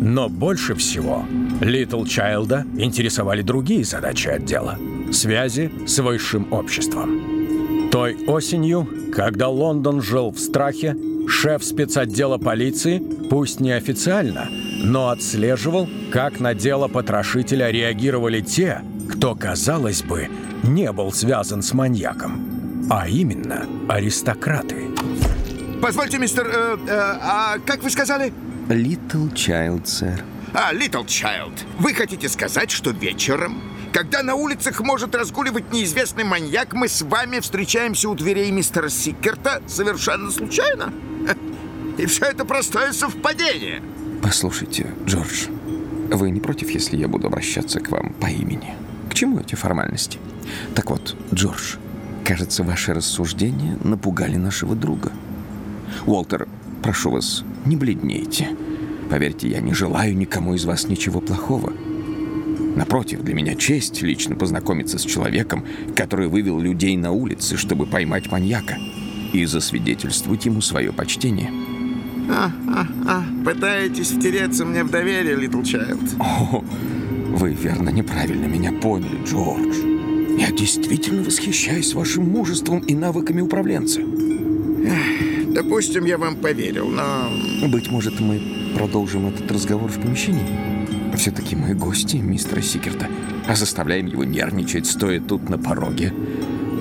Но 0.03 0.31
больше 0.31 0.75
всего 0.75 1.27
Литл 1.61 2.05
Чайлда 2.05 2.65
интересовали 2.79 3.43
другие 3.43 3.85
задачи 3.85 4.29
отдела– 4.29 4.79
связи 5.13 5.71
с 5.87 5.99
высшим 5.99 6.53
обществом. 6.53 7.89
Той 7.91 8.17
осенью, 8.27 8.89
когда 9.13 9.49
Лондон 9.49 10.01
жил 10.01 10.31
в 10.31 10.39
страхе, 10.39 10.97
шеф 11.27 11.65
спецотдела 11.65 12.39
полиции, 12.39 13.03
пусть 13.29 13.61
неофициально, 13.61 14.49
но 14.83 15.09
отслеживал, 15.09 15.89
как 16.13 16.41
на 16.41 16.55
дело 16.55 16.89
потрошителя 16.89 17.71
реагировали 17.71 18.41
те, 18.41 18.83
кто, 19.09 19.35
казалось 19.35 20.03
бы, 20.03 20.29
не 20.63 20.93
был 20.93 21.13
связан 21.13 21.63
с 21.63 21.73
маньяком, 21.73 22.87
а 22.91 23.09
именно 23.09 23.67
аристократы. 23.89 24.89
Позвольте, 25.83 26.19
мистер... 26.19 26.47
Э, 26.47 26.77
э, 26.87 26.91
а 26.91 27.59
как 27.65 27.83
вы 27.83 27.91
сказали? 27.91 28.33
Литл 28.69 29.29
Чайлд, 29.31 29.89
сэр. 29.89 30.23
А, 30.53 30.73
Литл 30.73 31.05
Чайлд, 31.05 31.65
вы 31.79 31.95
хотите 31.95 32.29
сказать, 32.29 32.71
что 32.71 32.91
вечером 32.91 33.63
когда 33.93 34.23
на 34.23 34.35
улицах 34.35 34.81
может 34.81 35.15
разгуливать 35.15 35.73
неизвестный 35.73 36.25
маньяк, 36.25 36.75
мы 36.75 36.89
с 36.89 37.03
вами 37.03 37.41
встречаемся 37.41 38.09
у 38.09 38.15
дверей 38.15 38.51
мистера 38.51 38.89
Сикерта 38.89 39.63
совершенно 39.67 40.31
случайно. 40.31 40.93
И 41.99 42.07
все 42.07 42.27
это 42.27 42.45
простое 42.45 42.93
совпадение. 42.93 43.83
Послушайте, 44.23 44.87
Джордж, 45.07 45.47
вы 46.11 46.31
не 46.31 46.41
против, 46.41 46.71
если 46.71 46.97
я 46.97 47.09
буду 47.09 47.27
обращаться 47.27 47.81
к 47.81 47.91
вам 47.91 48.13
по 48.15 48.27
имени? 48.27 48.75
К 49.09 49.15
чему 49.15 49.41
эти 49.41 49.55
формальности? 49.55 50.19
Так 50.75 50.91
вот, 50.91 51.17
Джордж, 51.35 51.77
кажется, 52.25 52.63
ваши 52.63 52.95
рассуждения 52.95 53.77
напугали 53.83 54.37
нашего 54.37 54.75
друга. 54.77 55.13
Уолтер, 56.07 56.49
прошу 56.83 57.11
вас, 57.11 57.45
не 57.65 57.77
бледнейте. 57.77 58.57
Поверьте, 59.11 59.49
я 59.49 59.61
не 59.61 59.75
желаю 59.75 60.17
никому 60.17 60.55
из 60.55 60.65
вас 60.65 60.87
ничего 60.87 61.21
плохого. 61.21 61.73
Напротив, 62.77 63.23
для 63.23 63.35
меня 63.35 63.55
честь 63.55 64.03
лично 64.03 64.37
познакомиться 64.37 64.99
с 64.99 65.03
человеком, 65.03 65.65
который 65.97 66.29
вывел 66.29 66.61
людей 66.61 66.97
на 66.97 67.13
улицы, 67.13 67.57
чтобы 67.57 67.87
поймать 67.87 68.31
маньяка, 68.31 68.79
и 69.33 69.45
засвидетельствовать 69.45 70.47
ему 70.47 70.61
свое 70.61 70.93
почтение. 70.93 71.51
А, 72.29 72.53
а, 72.69 72.87
а, 73.09 73.25
пытаетесь 73.45 74.13
втереться 74.13 74.65
мне 74.65 74.85
в 74.85 74.91
доверие, 74.91 75.35
Литл 75.35 75.63
Чайлд? 75.63 76.15
О, 76.19 76.65
вы 77.31 77.53
верно 77.55 77.91
неправильно 77.91 78.47
меня 78.47 78.73
поняли, 78.73 79.25
Джордж. 79.25 79.77
Я 80.39 80.53
действительно 80.53 81.23
восхищаюсь 81.23 81.93
вашим 81.93 82.29
мужеством 82.29 82.81
и 82.81 82.95
навыками 82.95 83.41
управленца. 83.41 84.01
Допустим, 85.49 86.05
я 86.05 86.17
вам 86.17 86.37
поверил, 86.37 86.89
но... 86.89 87.29
Быть 87.69 87.91
может, 87.91 88.21
мы 88.21 88.41
продолжим 88.77 89.27
этот 89.27 89.51
разговор 89.51 89.91
в 89.91 90.01
помещении? 90.01 90.80
Все-таки 91.21 91.55
мы 91.55 91.75
гости 91.75 92.17
мистера 92.17 92.63
Сикерта, 92.63 93.07
а 93.47 93.55
заставляем 93.55 94.07
его 94.07 94.25
нервничать, 94.25 94.87
стоя 94.87 95.21
тут 95.21 95.51
на 95.51 95.59
пороге. 95.59 96.15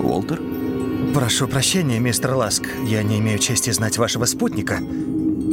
Уолтер? 0.02 0.42
Прошу 1.14 1.46
прощения, 1.50 2.00
мистер 2.00 2.36
Ласк. 2.36 2.64
Я 2.86 3.04
не 3.04 3.20
имею 3.20 3.38
чести 3.40 3.72
знать 3.72 3.98
вашего 3.98 4.24
спутника. 4.24 4.80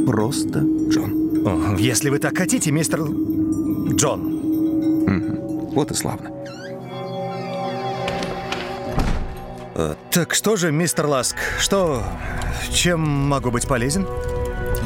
Просто 0.05 0.59
Джон. 0.89 1.75
Если 1.75 2.09
вы 2.09 2.19
так 2.19 2.37
хотите, 2.37 2.71
мистер 2.71 3.01
Джон. 3.01 4.21
Угу. 5.03 5.71
Вот 5.73 5.91
и 5.91 5.93
славно. 5.93 6.31
Э, 9.75 9.95
так 10.11 10.33
что 10.33 10.55
же, 10.55 10.71
мистер 10.71 11.07
Ласк, 11.07 11.35
что... 11.59 12.05
Чем 12.71 13.01
могу 13.01 13.51
быть 13.51 13.67
полезен? 13.67 14.07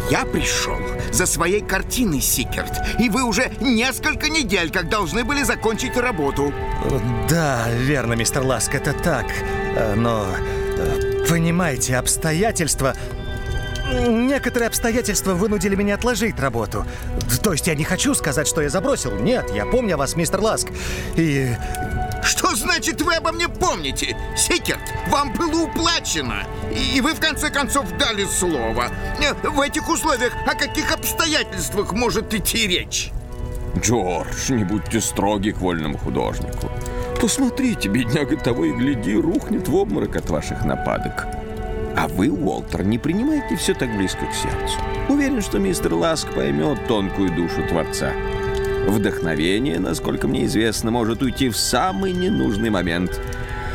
Я 0.10 0.26
пришел 0.26 0.78
за 1.12 1.26
своей 1.26 1.62
картиной, 1.62 2.22
Сикерт, 2.22 3.00
и 3.00 3.10
вы 3.10 3.24
уже 3.24 3.52
несколько 3.62 4.30
недель 4.30 4.72
как 4.72 4.90
должны 4.90 5.24
были 5.24 5.44
закончить 5.44 5.96
работу. 5.96 6.54
Да, 7.30 7.68
верно, 7.70 8.14
мистер 8.14 8.44
Ласк, 8.44 8.76
это 8.76 8.94
так. 8.94 9.26
Э, 9.76 9.96
но, 9.96 10.28
э, 10.78 11.26
понимаете, 11.30 11.98
обстоятельства... 11.98 12.96
Некоторые 14.08 14.68
обстоятельства 14.68 15.34
вынудили 15.34 15.76
меня 15.76 15.96
отложить 15.96 16.40
работу. 16.40 16.86
То 17.44 17.52
есть 17.52 17.68
я 17.68 17.76
не 17.76 17.84
хочу 17.84 18.14
сказать, 18.16 18.48
что 18.48 18.62
я 18.62 18.70
забросил. 18.70 19.18
Нет, 19.18 19.52
я 19.54 19.66
помню 19.66 19.98
вас, 19.98 20.16
мистер 20.16 20.40
Ласк. 20.40 20.70
И 21.16 21.54
значит 22.56 23.02
вы 23.02 23.16
обо 23.16 23.32
мне 23.32 23.48
помните? 23.48 24.18
Секерт, 24.36 24.82
вам 25.08 25.34
было 25.34 25.64
уплачено. 25.64 26.44
И 26.72 27.02
вы 27.02 27.14
в 27.14 27.20
конце 27.20 27.50
концов 27.50 27.86
дали 27.98 28.26
слово. 28.26 28.90
В 29.44 29.62
этих 29.62 29.90
условиях 29.90 30.34
о 30.48 30.56
каких 30.56 30.94
обстоятельствах 30.94 31.94
может 31.94 32.34
идти 32.34 32.68
речь? 32.68 33.12
Джордж, 33.78 34.52
не 34.52 34.64
будьте 34.64 35.00
строги 35.00 35.52
к 35.52 35.58
вольному 35.58 35.98
художнику. 35.98 36.70
Посмотрите, 37.22 37.88
бедняга 37.88 38.36
того 38.36 38.66
и 38.66 38.72
гляди, 38.72 39.16
рухнет 39.16 39.68
в 39.68 39.76
обморок 39.76 40.16
от 40.16 40.30
ваших 40.30 40.66
нападок. 40.66 41.28
А 41.96 42.08
вы, 42.08 42.30
Уолтер, 42.30 42.84
не 42.84 42.98
принимайте 42.98 43.56
все 43.56 43.74
так 43.74 43.96
близко 43.96 44.26
к 44.26 44.34
сердцу. 44.34 44.78
Уверен, 45.10 45.42
что 45.42 45.60
мистер 45.60 45.94
Ласк 45.94 46.28
поймет 46.34 46.88
тонкую 46.88 47.36
душу 47.36 47.68
Творца. 47.68 48.14
Вдохновение, 48.88 49.80
насколько 49.80 50.28
мне 50.28 50.46
известно, 50.46 50.92
может 50.92 51.22
уйти 51.22 51.50
в 51.50 51.58
самый 51.58 52.14
ненужный 52.14 52.70
момент. 52.70 53.20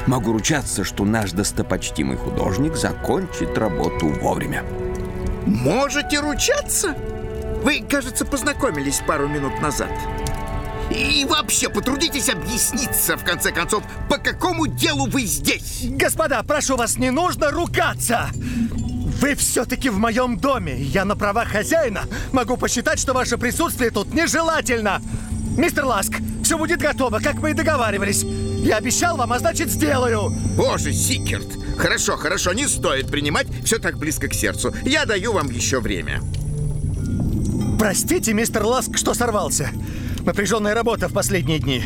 Могу 0.07 0.33
ручаться, 0.33 0.85
что 0.85 1.05
наш 1.05 1.33
достопочтимый 1.33 2.17
художник 2.17 2.77
закончит 2.77 3.57
работу 3.59 4.09
вовремя. 4.09 4.63
Можете 5.47 6.21
ручаться? 6.21 6.95
Вы, 7.63 7.85
кажется, 7.89 8.25
познакомились 8.25 9.03
пару 9.07 9.29
минут 9.29 9.61
назад. 9.61 9.91
И 10.91 11.27
вообще, 11.29 11.69
потрудитесь 11.69 12.29
объясниться, 12.29 13.17
в 13.17 13.25
конце 13.25 13.51
концов, 13.51 13.83
по 14.09 14.19
какому 14.19 14.69
делу 14.69 15.07
вы 15.07 15.23
здесь? 15.23 15.85
Господа, 15.91 16.43
прошу 16.45 16.77
вас, 16.77 16.97
не 16.97 17.11
нужно 17.11 17.51
ругаться! 17.51 18.29
Вы 19.21 19.35
все-таки 19.35 19.89
в 19.89 19.99
моем 19.99 20.37
доме. 20.37 20.77
Я 20.77 21.05
на 21.05 21.17
правах 21.17 21.49
хозяина 21.49 22.03
могу 22.33 22.57
посчитать, 22.57 22.99
что 22.99 23.15
ваше 23.15 23.39
присутствие 23.39 23.91
тут 23.91 24.13
нежелательно. 24.13 25.01
Мистер 25.57 25.87
Ласк, 25.87 26.13
все 26.45 26.59
будет 26.59 26.81
готово, 26.81 27.19
как 27.19 27.37
мы 27.37 27.53
и 27.53 27.55
договаривались. 27.55 28.25
Я 28.25 28.77
обещал 28.77 29.17
вам, 29.17 29.33
а 29.33 29.39
значит 29.39 29.71
сделаю. 29.71 30.31
Боже, 30.57 30.93
Сикерт! 30.93 31.47
Хорошо, 31.79 32.17
хорошо, 32.17 32.53
не 32.53 32.67
стоит 32.67 33.11
принимать 33.11 33.47
все 33.65 33.79
так 33.79 33.99
близко 33.99 34.29
к 34.29 34.35
сердцу. 34.35 34.75
Я 34.83 35.07
даю 35.07 35.33
вам 35.33 35.51
еще 35.51 35.81
время. 35.81 36.21
Простите, 37.79 38.33
мистер 38.33 38.65
Ласк, 38.65 38.97
что 38.97 39.15
сорвался. 39.15 39.71
Напряженная 40.25 40.75
работа 40.75 41.09
в 41.09 41.13
последние 41.13 41.59
дни. 41.59 41.83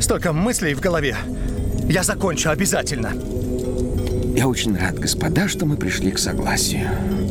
Столько 0.00 0.32
мыслей 0.32 0.74
в 0.74 0.80
голове. 0.80 1.16
Я 1.88 2.02
закончу 2.02 2.50
обязательно. 2.50 3.12
Я 4.34 4.48
очень 4.48 4.76
рад, 4.76 4.98
господа, 4.98 5.48
что 5.48 5.66
мы 5.66 5.76
пришли 5.76 6.10
к 6.10 6.18
согласию. 6.18 6.88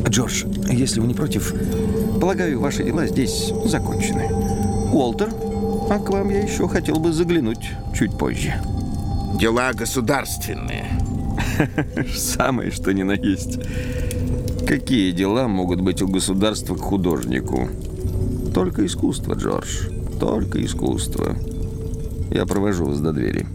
Джордж, 0.08 0.44
если 0.68 1.00
вы 1.00 1.06
не 1.06 1.14
против, 1.14 1.54
полагаю, 2.20 2.60
ваши 2.60 2.84
дела 2.84 3.06
здесь 3.06 3.52
закончены. 3.64 4.28
Уолтер, 4.92 5.30
а 5.90 5.98
к 5.98 6.10
вам 6.10 6.30
я 6.30 6.40
еще 6.40 6.68
хотел 6.68 6.96
бы 6.96 7.12
заглянуть 7.12 7.70
чуть 7.94 8.16
позже. 8.16 8.54
Дела 9.38 9.72
государственные. 9.72 10.86
Самое, 12.14 12.70
что 12.70 12.92
ни 12.92 13.02
на 13.02 13.12
есть. 13.12 13.58
Какие 14.66 15.12
дела 15.12 15.48
могут 15.48 15.80
быть 15.80 16.02
у 16.02 16.08
государства 16.08 16.74
к 16.74 16.80
художнику? 16.80 17.68
Только 18.54 18.84
искусство, 18.84 19.34
Джордж. 19.34 19.88
Только 20.20 20.62
искусство. 20.64 21.36
Я 22.30 22.44
провожу 22.44 22.84
вас 22.84 23.00
до 23.00 23.12
двери. 23.12 23.46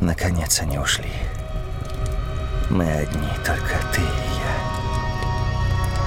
Наконец 0.00 0.60
они 0.60 0.78
ушли. 0.78 1.12
Мы 2.70 2.90
одни, 2.90 3.28
только 3.44 3.76
ты 3.92 4.00
и 4.00 4.04
я. 4.04 4.70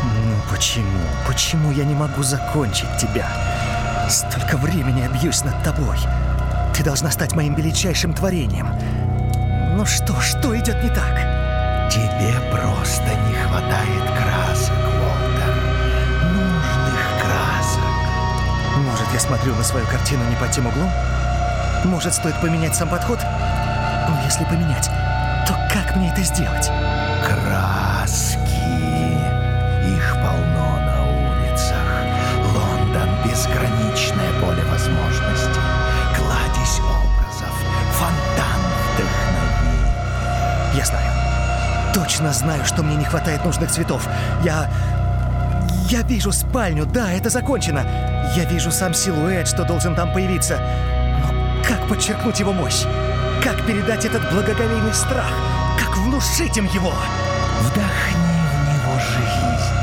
Ну 0.04 0.36
почему? 0.50 1.00
Почему 1.28 1.72
я 1.72 1.86
не 1.86 1.94
могу 1.94 2.24
закончить 2.24 2.98
тебя? 3.00 3.28
Столько 4.10 4.58
времени 4.58 5.02
я 5.02 5.10
бьюсь 5.10 5.44
над 5.44 5.62
тобой. 5.64 5.98
Ты 6.76 6.84
должна 6.84 7.12
стать 7.12 7.36
моим 7.36 7.54
величайшим 7.54 8.14
творением. 8.14 8.68
Ну 9.76 9.86
что, 9.86 10.20
что 10.22 10.58
идет 10.58 10.84
не 10.84 10.90
так? 10.90 11.16
Тебе 11.92 12.34
просто 12.52 13.04
не 13.28 13.36
хватает 13.36 14.04
красок, 14.18 14.74
Уолтер. 14.74 15.54
Нужных 16.34 17.08
красок. 17.22 18.78
Может, 18.78 19.08
я 19.14 19.20
смотрю 19.20 19.54
на 19.54 19.64
свою 19.64 19.86
картину 19.86 20.28
не 20.28 20.36
под 20.36 20.50
тем 20.50 20.66
углом? 20.66 20.90
Может, 21.86 22.16
стоит 22.16 22.42
поменять 22.42 22.76
сам 22.76 22.90
подход? 22.90 23.20
Но 24.10 24.22
если 24.24 24.44
поменять, 24.46 24.90
то 25.48 25.54
как 25.72 25.96
мне 25.96 26.12
это 26.12 26.22
сделать? 26.22 26.70
Краски. 27.24 28.38
Их 29.86 30.16
полно 30.22 30.80
на 30.80 31.04
улицах. 31.04 31.78
Лондон— 32.54 33.10
безграничное 33.26 34.32
поле 34.42 34.64
возможностей. 34.64 35.62
Кладезь 36.16 36.80
образов. 36.80 37.54
Фонтан 37.94 38.62
вдохновений. 38.94 39.92
Я 40.76 40.86
знаю. 40.86 41.12
Точно 41.94 42.34
знаю, 42.34 42.66
что 42.66 42.84
мне 42.84 42.96
не 42.96 43.06
хватает 43.06 43.46
нужных 43.46 43.72
цветов. 43.72 44.08
Я... 44.44 44.70
Я 45.90 46.02
вижу 46.02 46.32
спальню, 46.32 46.86
да, 46.86 47.12
это 47.12 47.30
закончено. 47.30 47.86
Я 48.36 48.46
вижу 48.46 48.72
сам 48.72 48.94
силуэт, 48.94 49.48
что 49.48 49.64
должен 49.64 49.96
там 49.96 50.12
появиться. 50.12 50.60
Но 51.22 51.64
как 51.68 51.88
подчеркнуть 51.88 52.40
его 52.40 52.52
мощь? 52.52 52.86
Как 53.44 53.66
передать 53.66 54.06
этот 54.06 54.22
благоговейный 54.32 54.94
страх? 54.94 55.34
Как 55.78 55.98
внушить 55.98 56.56
им 56.56 56.66
его? 56.68 56.94
Вдохни 57.60 58.40
в 58.50 58.70
него 58.70 58.98
жизнь. 59.00 59.74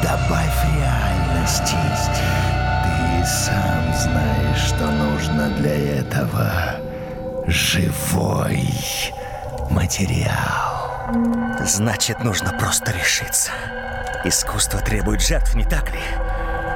Добавь 0.00 0.54
реальности. 0.72 1.74
Ты 2.84 3.26
сам 3.26 3.92
знаешь, 3.92 4.68
что 4.68 4.86
нужно 4.86 5.48
для 5.58 5.98
этого. 5.98 6.76
Живой 7.48 8.68
материал. 9.68 11.08
Значит, 11.66 12.22
нужно 12.22 12.52
просто 12.52 12.92
решиться. 12.92 13.50
Искусство 14.24 14.78
требует 14.78 15.20
жертв, 15.20 15.56
не 15.56 15.64
так 15.64 15.90
ли? 15.90 15.98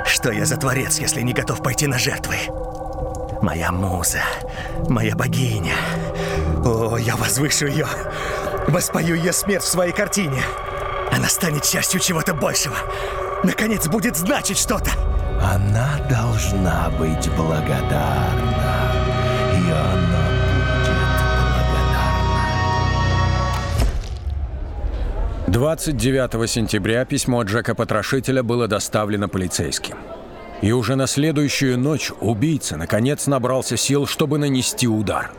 Что 0.04 0.32
я 0.32 0.44
за 0.44 0.56
творец, 0.56 0.98
если 0.98 1.22
не 1.22 1.32
готов 1.32 1.62
пойти 1.62 1.86
на 1.86 1.98
жертвы? 1.98 2.36
Моя 3.46 3.70
муза, 3.70 4.22
моя 4.88 5.14
богиня. 5.14 5.76
О, 6.64 6.96
я 6.96 7.14
возвышу 7.14 7.68
ее. 7.68 7.86
Воспою 8.66 9.14
ее 9.14 9.32
смерть 9.32 9.62
в 9.62 9.68
своей 9.68 9.92
картине. 9.92 10.42
Она 11.12 11.28
станет 11.28 11.62
частью 11.62 12.00
чего-то 12.00 12.34
большего. 12.34 12.74
Наконец 13.44 13.86
будет 13.86 14.16
значить 14.16 14.58
что-то. 14.58 14.90
Она 15.40 15.96
должна 16.10 16.90
быть 16.98 17.30
благодарна. 17.36 18.92
И 19.52 19.70
она 19.70 20.26
будет 20.48 20.96
благодарна. 25.46 25.46
29 25.46 26.50
сентября 26.50 27.04
письмо 27.04 27.44
Джека 27.44 27.76
Потрошителя 27.76 28.42
было 28.42 28.66
доставлено 28.66 29.28
полицейским. 29.28 29.94
И 30.62 30.72
уже 30.72 30.96
на 30.96 31.06
следующую 31.06 31.78
ночь 31.78 32.10
убийца 32.20 32.76
наконец 32.76 33.26
набрался 33.26 33.76
сил, 33.76 34.06
чтобы 34.06 34.38
нанести 34.38 34.88
удар. 34.88 35.30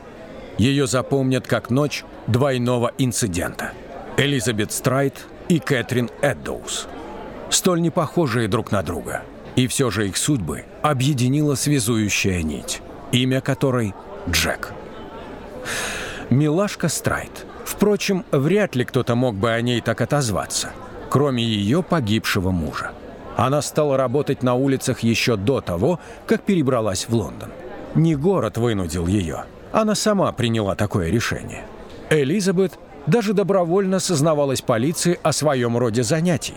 Ее 0.58 0.88
запомнят 0.88 1.47
как 1.47 1.69
ночь 1.69 2.03
двойного 2.27 2.91
инцидента. 2.97 3.71
Элизабет 4.17 4.71
Страйт 4.71 5.25
и 5.49 5.60
Кэтрин 5.60 6.10
Эддоус. 6.21 6.88
Столь 7.49 7.82
не 7.82 7.89
похожие 7.89 8.47
друг 8.47 8.71
на 8.71 8.84
друга. 8.84 9.23
И 9.56 9.67
все 9.67 9.89
же 9.89 10.08
их 10.08 10.17
судьбы 10.17 10.65
объединила 10.84 11.56
связующая 11.56 12.43
нить, 12.43 12.82
имя 13.12 13.41
которой 13.41 13.93
Джек. 14.30 14.71
Милашка 16.30 16.89
Страйт. 16.89 17.45
Впрочем, 17.65 18.23
вряд 18.32 18.75
ли 18.75 18.86
кто-то 18.86 19.15
мог 19.15 19.36
бы 19.36 19.51
о 19.51 19.62
ней 19.62 19.82
так 19.82 20.01
отозваться, 20.01 20.71
кроме 21.10 21.43
ее 21.43 21.84
погибшего 21.84 22.51
мужа. 22.51 22.91
Она 23.38 23.62
стала 23.62 23.97
работать 23.97 24.41
на 24.41 24.56
улицах 24.56 25.02
еще 25.02 25.38
до 25.38 25.62
того, 25.62 26.00
как 26.26 26.41
перебралась 26.41 27.08
в 27.08 27.13
Лондон. 27.13 27.52
Не 27.93 28.15
город 28.15 28.58
вынудил 28.58 29.06
ее, 29.06 29.45
она 29.71 29.93
сама 29.93 30.32
приняла 30.32 30.76
такое 30.76 31.12
решение. 31.12 31.63
Элизабет 32.10 32.80
даже 33.06 33.34
добровольно 33.34 34.00
сознавалась 34.00 34.62
полиции 34.62 35.19
о 35.21 35.32
своем 35.34 35.78
роде 35.78 36.02
занятий. 36.02 36.56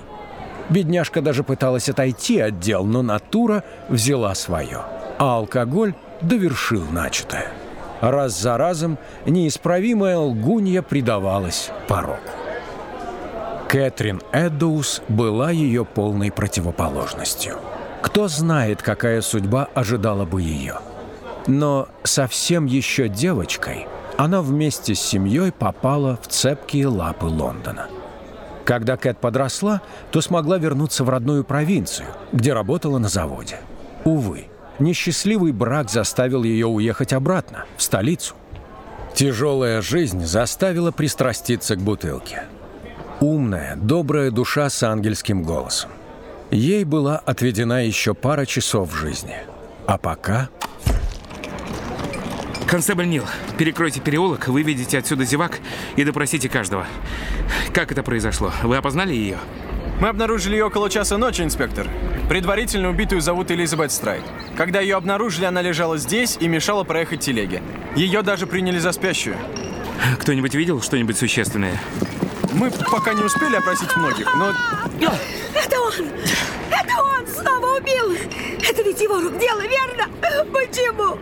Бедняжка 0.71 1.21
даже 1.21 1.45
пыталась 1.45 1.91
отойти 1.91 2.41
от 2.41 2.61
дел, 2.61 2.87
но 2.87 3.03
натура 3.03 3.63
взяла 3.91 4.35
свое. 4.35 4.81
А 5.19 5.37
алкоголь 5.37 5.93
довершил 6.23 6.85
начатое. 6.91 7.49
Раз 8.01 8.41
за 8.41 8.57
разом 8.57 8.97
неисправимая 9.27 10.17
лгунья 10.17 10.81
предавалась 10.81 11.71
пороку. 11.89 12.40
Кэтрин 13.71 14.21
Эддоус 14.33 15.01
была 15.07 15.53
ее 15.53 15.85
полной 15.85 16.33
противоположностью. 16.33 17.57
Кто 18.03 18.27
знает, 18.27 18.83
какая 18.83 19.21
судьба 19.21 19.69
ожидала 19.75 20.25
бы 20.25 20.43
ее. 20.43 20.81
Но 21.47 21.87
совсем 22.03 22.67
еще 22.67 23.09
девочкой 23.09 23.87
она 24.17 24.43
вместе 24.43 24.97
с 24.97 25.01
семьей 25.01 25.53
попала 25.53 26.19
в 26.21 26.27
цепкие 26.27 26.89
лапы 26.89 27.27
Лондона. 27.27 27.87
Когда 28.65 28.97
Кэт 28.97 29.19
подросла, 29.19 29.83
то 30.11 30.21
смогла 30.21 30.59
вернуться 30.59 31.05
в 31.05 31.09
родную 31.09 31.45
провинцию, 31.45 32.09
где 32.33 32.53
работала 32.53 32.99
на 32.99 33.09
заводе. 33.09 33.61
Увы, 34.05 34.47
несчастливый 34.81 35.53
брак 35.53 35.91
заставил 35.91 36.43
ее 36.43 36.67
уехать 36.67 37.13
обратно, 37.13 37.67
в 37.77 37.83
столицу. 37.83 38.35
Тяжелая 39.15 39.81
жизнь 39.81 40.27
заставила 40.27 40.91
пристраститься 40.91 41.77
к 41.77 41.81
бутылке. 41.81 42.43
Умная, 43.21 43.77
добрая 43.77 44.31
душа 44.31 44.71
с 44.71 44.83
ангельским 44.83 45.43
голосом. 45.43 45.91
Ей 46.51 46.85
была 46.85 47.19
отведена 47.19 47.85
еще 47.85 48.15
пара 48.15 48.47
часов 48.47 48.93
в 48.93 48.97
жизни. 48.97 49.37
А 49.87 49.99
пока... 49.99 50.49
Констебль 52.67 53.07
Нил, 53.07 53.25
перекройте 53.59 54.01
переулок, 54.01 54.49
выведите 54.49 54.97
отсюда 54.97 55.25
зевак 55.25 55.59
и 55.97 56.05
допросите 56.05 56.49
каждого. 56.49 56.87
Как 57.75 57.93
это 57.93 58.03
произошло? 58.03 58.53
Вы 58.63 58.77
опознали 58.77 59.13
ее? 59.13 59.39
Мы 60.01 60.09
обнаружили 60.09 60.55
ее 60.55 60.67
около 60.67 60.89
часа 60.89 61.19
ночи, 61.19 61.43
инспектор. 61.43 61.87
Предварительно 62.29 62.89
убитую 62.89 63.21
зовут 63.21 63.51
Элизабет 63.51 63.93
Страйт. 63.93 64.23
Когда 64.57 64.81
ее 64.81 64.97
обнаружили, 64.97 65.45
она 65.45 65.61
лежала 65.61 65.99
здесь 65.99 66.39
и 66.41 66.49
мешала 66.49 66.85
проехать 66.85 67.21
телеге. 67.21 67.61
Ее 67.97 68.23
даже 68.23 68.47
приняли 68.47 68.79
за 68.79 68.93
спящую. 68.93 69.37
Кто-нибудь 70.21 70.55
видел 70.55 70.81
что-нибудь 70.81 71.19
существенное? 71.19 71.79
Мы 72.53 72.71
пока 72.71 73.15
не 73.15 73.23
успели 73.23 73.57
опросить 73.57 73.95
многих, 73.97 74.27
но... 74.35 74.53
Это 75.55 75.81
он! 75.81 75.93
Это 76.71 77.03
он 77.03 77.27
снова 77.27 77.77
убил! 77.79 78.13
Это 78.69 78.83
ведь 78.83 79.01
его 79.01 79.21
рук 79.21 79.39
дело, 79.39 79.61
верно? 79.61 80.09
Почему? 80.53 81.19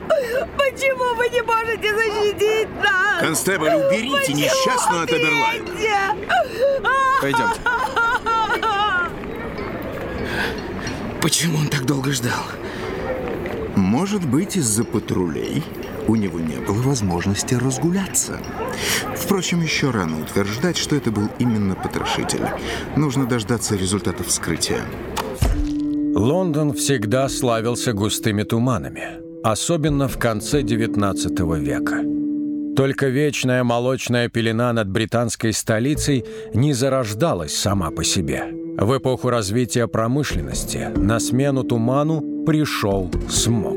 Почему 0.57 1.15
вы 1.15 1.29
не 1.29 1.43
можете 1.43 1.95
защитить 1.95 2.69
нас? 2.83 3.21
Констебль, 3.21 3.69
уберите 3.69 4.17
Почему 4.17 4.37
несчастную 4.37 5.03
от 5.03 5.11
Эберлайн. 5.11 5.67
Пойдемте. 7.21 7.61
Почему 11.21 11.59
он 11.59 11.69
так 11.69 11.85
долго 11.85 12.13
ждал? 12.13 12.45
Может 13.77 14.25
быть, 14.27 14.57
из-за 14.57 14.85
патрулей 14.85 15.63
у 16.07 16.17
него 16.17 16.41
не 16.41 16.57
было 16.57 16.81
возможности 16.83 17.55
разгуляться. 17.55 18.41
Впрочем, 19.29 19.61
еще 19.61 19.91
рано 19.91 20.23
утверждать, 20.23 20.79
что 20.79 20.97
это 20.97 21.11
был 21.11 21.29
именно 21.39 21.75
потрошитель. 21.75 22.41
Нужно 22.97 23.27
дождаться 23.27 23.77
результатов 23.77 24.29
вскрытия. 24.29 24.81
Лондон 26.15 26.73
всегда 26.73 27.29
славился 27.29 27.93
густыми 27.93 28.43
туманами, 28.45 29.21
особенно 29.45 30.09
в 30.09 30.19
конце 30.19 30.63
XIX 30.63 31.61
века. 31.61 32.03
Только 32.75 33.09
вечная 33.09 33.65
молочная 33.65 34.31
пелена 34.31 34.73
над 34.73 34.89
британской 34.89 35.53
столицей 35.53 36.25
не 36.55 36.73
зарождалась 36.73 37.55
сама 37.55 37.91
по 37.91 38.05
себе. 38.05 38.47
В 38.79 38.97
эпоху 38.97 39.29
развития 39.29 39.89
промышленности 39.89 40.91
на 40.97 41.21
смену 41.21 41.65
туману 41.65 42.45
пришел 42.47 43.11
смог. 43.29 43.77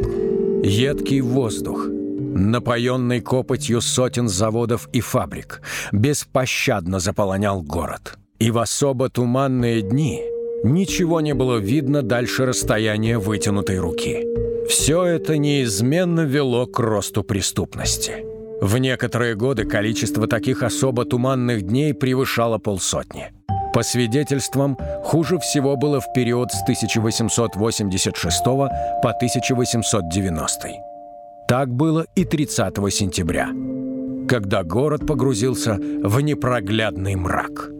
Едкий 0.64 1.20
воздух, 1.20 1.88
напоенный 2.36 3.22
копотью 3.22 3.82
сотен 3.82 4.28
заводов 4.28 4.90
и 4.94 5.02
фабрик, 5.02 5.62
беспощадно 5.92 7.00
заполонял 7.00 7.62
город. 7.62 8.18
И 8.40 8.52
в 8.52 8.58
особо 8.58 9.10
туманные 9.10 9.82
дни 9.82 10.22
ничего 10.64 11.22
не 11.22 11.34
было 11.34 11.58
видно 11.58 12.02
дальше 12.02 12.46
расстояния 12.46 13.18
вытянутой 13.18 13.80
руки. 13.80 14.26
Все 14.68 15.04
это 15.04 15.38
неизменно 15.38 16.22
вело 16.22 16.66
к 16.66 16.80
росту 16.80 17.24
преступности. 17.24 18.26
В 18.62 18.78
некоторые 18.78 19.36
годы 19.36 19.66
количество 19.66 20.28
таких 20.28 20.64
особо 20.64 21.04
туманных 21.06 21.64
дней 21.64 21.94
превышало 21.94 22.58
полсотни. 22.60 23.32
По 23.74 23.84
свидетельствам, 23.84 24.78
хуже 25.04 25.40
всего 25.40 25.78
было 25.78 26.00
в 26.00 26.14
период 26.14 26.52
с 26.52 26.62
1886 26.62 28.44
по 28.46 29.10
1890. 29.10 30.91
Так 31.52 31.68
было 31.68 32.06
и 32.16 32.24
30 32.24 32.76
сентября, 32.94 33.50
когда 34.26 34.64
город 34.64 35.06
погрузился 35.06 35.74
в 35.74 36.22
непроглядный 36.22 37.16
мрак. 37.16 37.72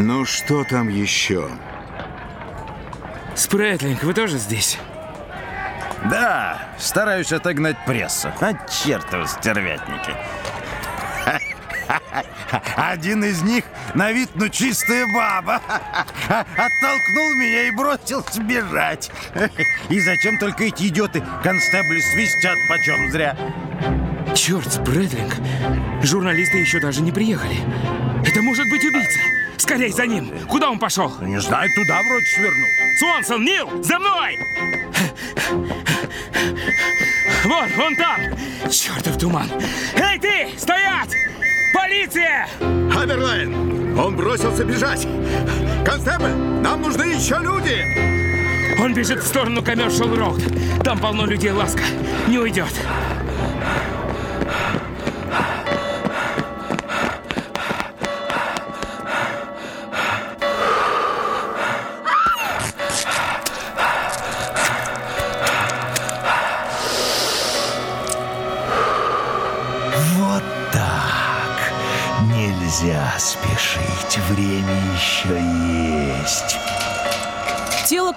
Ну 0.00 0.24
что 0.24 0.64
там 0.64 0.88
еще? 0.88 1.48
Спрэтлинг, 3.36 4.02
вы 4.02 4.14
тоже 4.14 4.36
здесь? 4.36 4.80
Да, 6.10 6.60
стараюсь 6.76 7.32
отогнать 7.32 7.76
прессу. 7.86 8.32
А 8.40 8.54
чертовы 8.66 9.28
стервятники. 9.28 10.16
Один 12.76 13.24
из 13.24 13.42
них 13.42 13.64
на 13.94 14.12
вид, 14.12 14.30
ну, 14.34 14.48
чистая 14.48 15.06
баба. 15.06 15.60
Оттолкнул 16.28 17.34
меня 17.34 17.68
и 17.68 17.70
бросился 17.70 18.40
бежать. 18.42 19.10
И 19.88 20.00
зачем 20.00 20.38
только 20.38 20.64
эти 20.64 20.84
идиоты 20.84 21.22
констебли 21.42 22.00
свистят 22.00 22.56
почем 22.68 23.10
зря? 23.10 23.36
Черт, 24.34 24.72
Спрэдлинг. 24.72 25.34
Журналисты 26.02 26.58
еще 26.58 26.80
даже 26.80 27.02
не 27.02 27.12
приехали. 27.12 27.56
Это 28.26 28.40
может 28.42 28.68
быть 28.70 28.84
убийца. 28.84 29.18
Скорей 29.56 29.92
за 29.92 30.06
ним. 30.06 30.32
Куда 30.48 30.70
он 30.70 30.78
пошел? 30.78 31.12
Не 31.20 31.40
знаю, 31.40 31.70
туда 31.74 32.02
вроде 32.02 32.26
свернул. 32.26 32.68
Свонсон, 32.98 33.44
Нил, 33.44 33.82
за 33.82 33.98
мной! 33.98 34.38
Вон, 37.44 37.68
вон 37.76 37.96
там! 37.96 38.20
Чертов 38.70 39.18
туман! 39.18 39.50
Эй, 39.94 40.18
ты! 40.18 40.58
Стоять! 40.58 41.10
Полиция! 41.72 42.48
Аберлайн! 42.60 43.98
Он 43.98 44.16
бросился 44.16 44.64
бежать! 44.64 45.06
Констебль, 45.84 46.30
нам 46.62 46.82
нужны 46.82 47.04
еще 47.04 47.38
люди! 47.40 47.84
Он 48.80 48.94
бежит 48.94 49.20
в 49.20 49.26
сторону 49.26 49.60
Commercial 49.60 50.16
Роуд. 50.16 50.42
Там 50.82 50.98
полно 50.98 51.26
людей, 51.26 51.50
ласка. 51.50 51.82
Не 52.28 52.38
уйдет. 52.38 52.72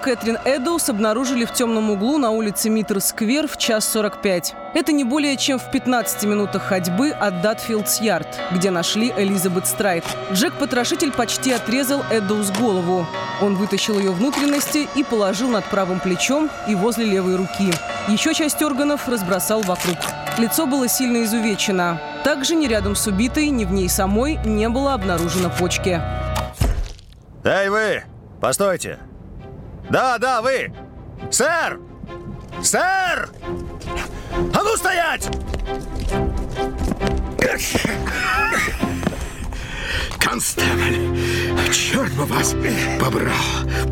Кэтрин 0.05 0.37
Эдоус 0.45 0.87
обнаружили 0.89 1.45
в 1.45 1.51
темном 1.51 1.89
углу 1.89 2.19
на 2.19 2.29
улице 2.29 2.69
Миттер-сквер 2.69 3.47
в 3.47 3.57
час 3.57 3.89
45. 3.91 4.53
Это 4.75 4.91
не 4.91 5.03
более 5.03 5.35
чем 5.35 5.57
в 5.57 5.71
15 5.71 6.25
минутах 6.25 6.61
ходьбы 6.61 7.09
от 7.09 7.41
Датфилдс-Ярд, 7.41 8.27
где 8.51 8.69
нашли 8.69 9.11
Элизабет 9.17 9.65
Страйт. 9.65 10.03
Джек-потрошитель 10.31 11.11
почти 11.11 11.53
отрезал 11.53 12.03
Эдоус 12.11 12.51
голову. 12.51 13.07
Он 13.41 13.55
вытащил 13.55 13.97
ее 13.97 14.11
внутренности 14.11 14.87
и 14.95 15.03
положил 15.03 15.49
над 15.49 15.65
правым 15.65 15.99
плечом 15.99 16.51
и 16.67 16.75
возле 16.75 17.05
левой 17.05 17.35
руки. 17.35 17.73
Еще 18.07 18.35
часть 18.35 18.61
органов 18.61 19.09
разбросал 19.09 19.61
вокруг. 19.61 19.97
Лицо 20.37 20.67
было 20.67 20.87
сильно 20.87 21.23
изувечено. 21.23 21.99
Также 22.23 22.53
ни 22.53 22.67
рядом 22.67 22.95
с 22.95 23.07
убитой, 23.07 23.49
ни 23.49 23.65
в 23.65 23.71
ней 23.71 23.89
самой 23.89 24.37
не 24.45 24.69
было 24.69 24.93
обнаружено 24.93 25.49
почки. 25.49 25.99
Эй, 27.43 27.69
вы! 27.69 28.03
Постойте! 28.39 28.99
Да, 29.89 30.17
да, 30.17 30.41
вы! 30.41 30.71
Сэр! 31.31 31.79
Сэр! 32.61 33.29
А 34.53 34.63
ну 34.63 34.75
стоять! 34.75 35.29
Констебль, 40.19 41.17
черт 41.71 42.11
бы 42.13 42.25
вас 42.25 42.55
побрал! 42.99 43.33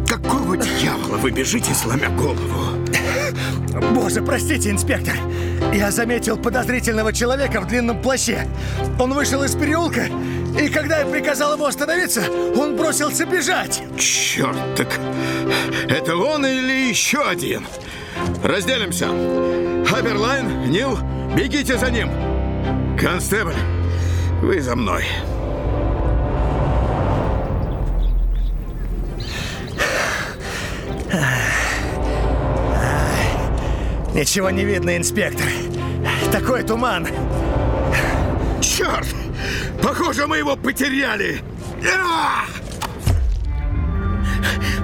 Какого 0.08 0.58
дьявола 0.58 1.18
вы 1.18 1.32
бежите, 1.32 1.74
сломя 1.74 2.10
голову? 2.10 2.84
Боже, 3.94 4.22
простите, 4.22 4.72
инспектор. 4.72 5.16
Я 5.74 5.92
заметил 5.92 6.38
подозрительного 6.38 7.14
человека 7.14 7.62
в 7.62 7.68
длинном 7.68 8.02
плаще. 8.02 8.48
Он 9.00 9.14
вышел 9.14 9.44
из 9.44 9.56
переулка, 9.56 10.08
и 10.60 10.70
когда 10.70 11.00
я 11.00 11.06
приказал 11.06 11.54
ему 11.54 11.66
остановиться, 11.66 12.24
он 12.56 12.76
бросился 12.76 13.26
бежать. 13.26 13.84
Черт, 13.98 14.58
так 14.76 15.00
это 15.90 16.16
он 16.16 16.46
или 16.46 16.90
еще 16.90 17.22
один? 17.22 17.66
Разделимся. 18.44 19.10
Аберлайн, 19.10 20.70
Нил, 20.70 20.98
бегите 21.36 21.78
за 21.78 21.90
ним. 21.92 22.10
Констебль, 23.00 23.56
вы 24.42 24.62
за 24.62 24.76
мной. 24.76 25.06
Ничего 34.14 34.52
не 34.52 34.64
видно, 34.64 34.96
инспектор. 34.96 35.48
Такой 36.32 36.64
туман. 36.64 37.08
Черт! 38.62 39.23
Похоже, 39.84 40.28
мы 40.28 40.38
его 40.38 40.56
потеряли. 40.56 41.42
А! 41.86 42.46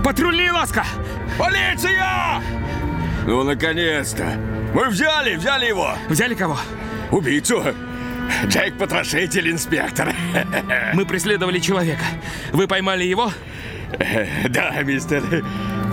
Патрульные, 0.03 0.51
ласка! 0.51 0.85
Полиция! 1.37 2.41
Ну, 3.25 3.43
наконец-то! 3.43 4.25
Мы 4.73 4.89
взяли, 4.89 5.35
взяли 5.35 5.67
его! 5.67 5.93
Взяли 6.09 6.35
кого? 6.35 6.57
Убийцу! 7.11 7.63
Джек-потрошитель, 8.45 9.51
инспектор. 9.51 10.13
Мы 10.93 11.05
преследовали 11.05 11.59
человека. 11.59 12.03
Вы 12.51 12.67
поймали 12.67 13.05
его? 13.05 13.31
Да, 14.49 14.81
мистер. 14.83 15.23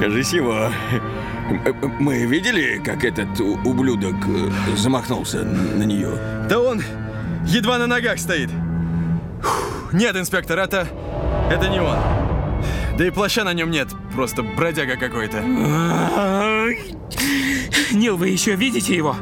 Кажись, 0.00 0.32
его. 0.32 0.70
Мы 2.00 2.26
видели, 2.26 2.82
как 2.84 3.04
этот 3.04 3.40
ублюдок 3.40 4.16
э, 4.26 4.76
замахнулся 4.76 5.44
на 5.44 5.84
нее? 5.84 6.10
Да 6.48 6.58
он 6.58 6.82
едва 7.46 7.78
на 7.78 7.86
ногах 7.86 8.18
стоит. 8.18 8.50
Нет, 9.92 10.16
инспектор, 10.16 10.58
это... 10.58 10.88
Это 11.50 11.68
не 11.68 11.80
он. 11.80 11.96
Да 12.98 13.06
и 13.06 13.10
плаща 13.10 13.44
на 13.44 13.52
нем 13.52 13.70
нет, 13.70 13.88
просто 14.14 14.42
бродяга 14.42 14.96
какой-то. 14.96 15.42
Нил, 17.92 18.16
вы 18.16 18.28
еще 18.28 18.56
видите 18.56 18.96
его? 18.96 19.16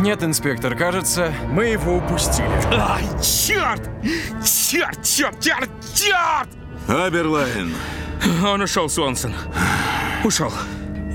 Нет, 0.00 0.22
инспектор, 0.22 0.74
кажется, 0.74 1.32
мы 1.50 1.66
его 1.66 1.98
упустили. 1.98 2.48
Ай, 2.72 3.04
черт! 3.22 3.88
Черт, 4.44 5.02
черт, 5.02 5.40
черт, 5.40 5.70
черт! 5.94 6.48
Аберлайн. 6.88 7.72
Он 8.44 8.62
ушел, 8.62 8.88
Свонсон. 8.88 9.34
Ушел. 10.24 10.52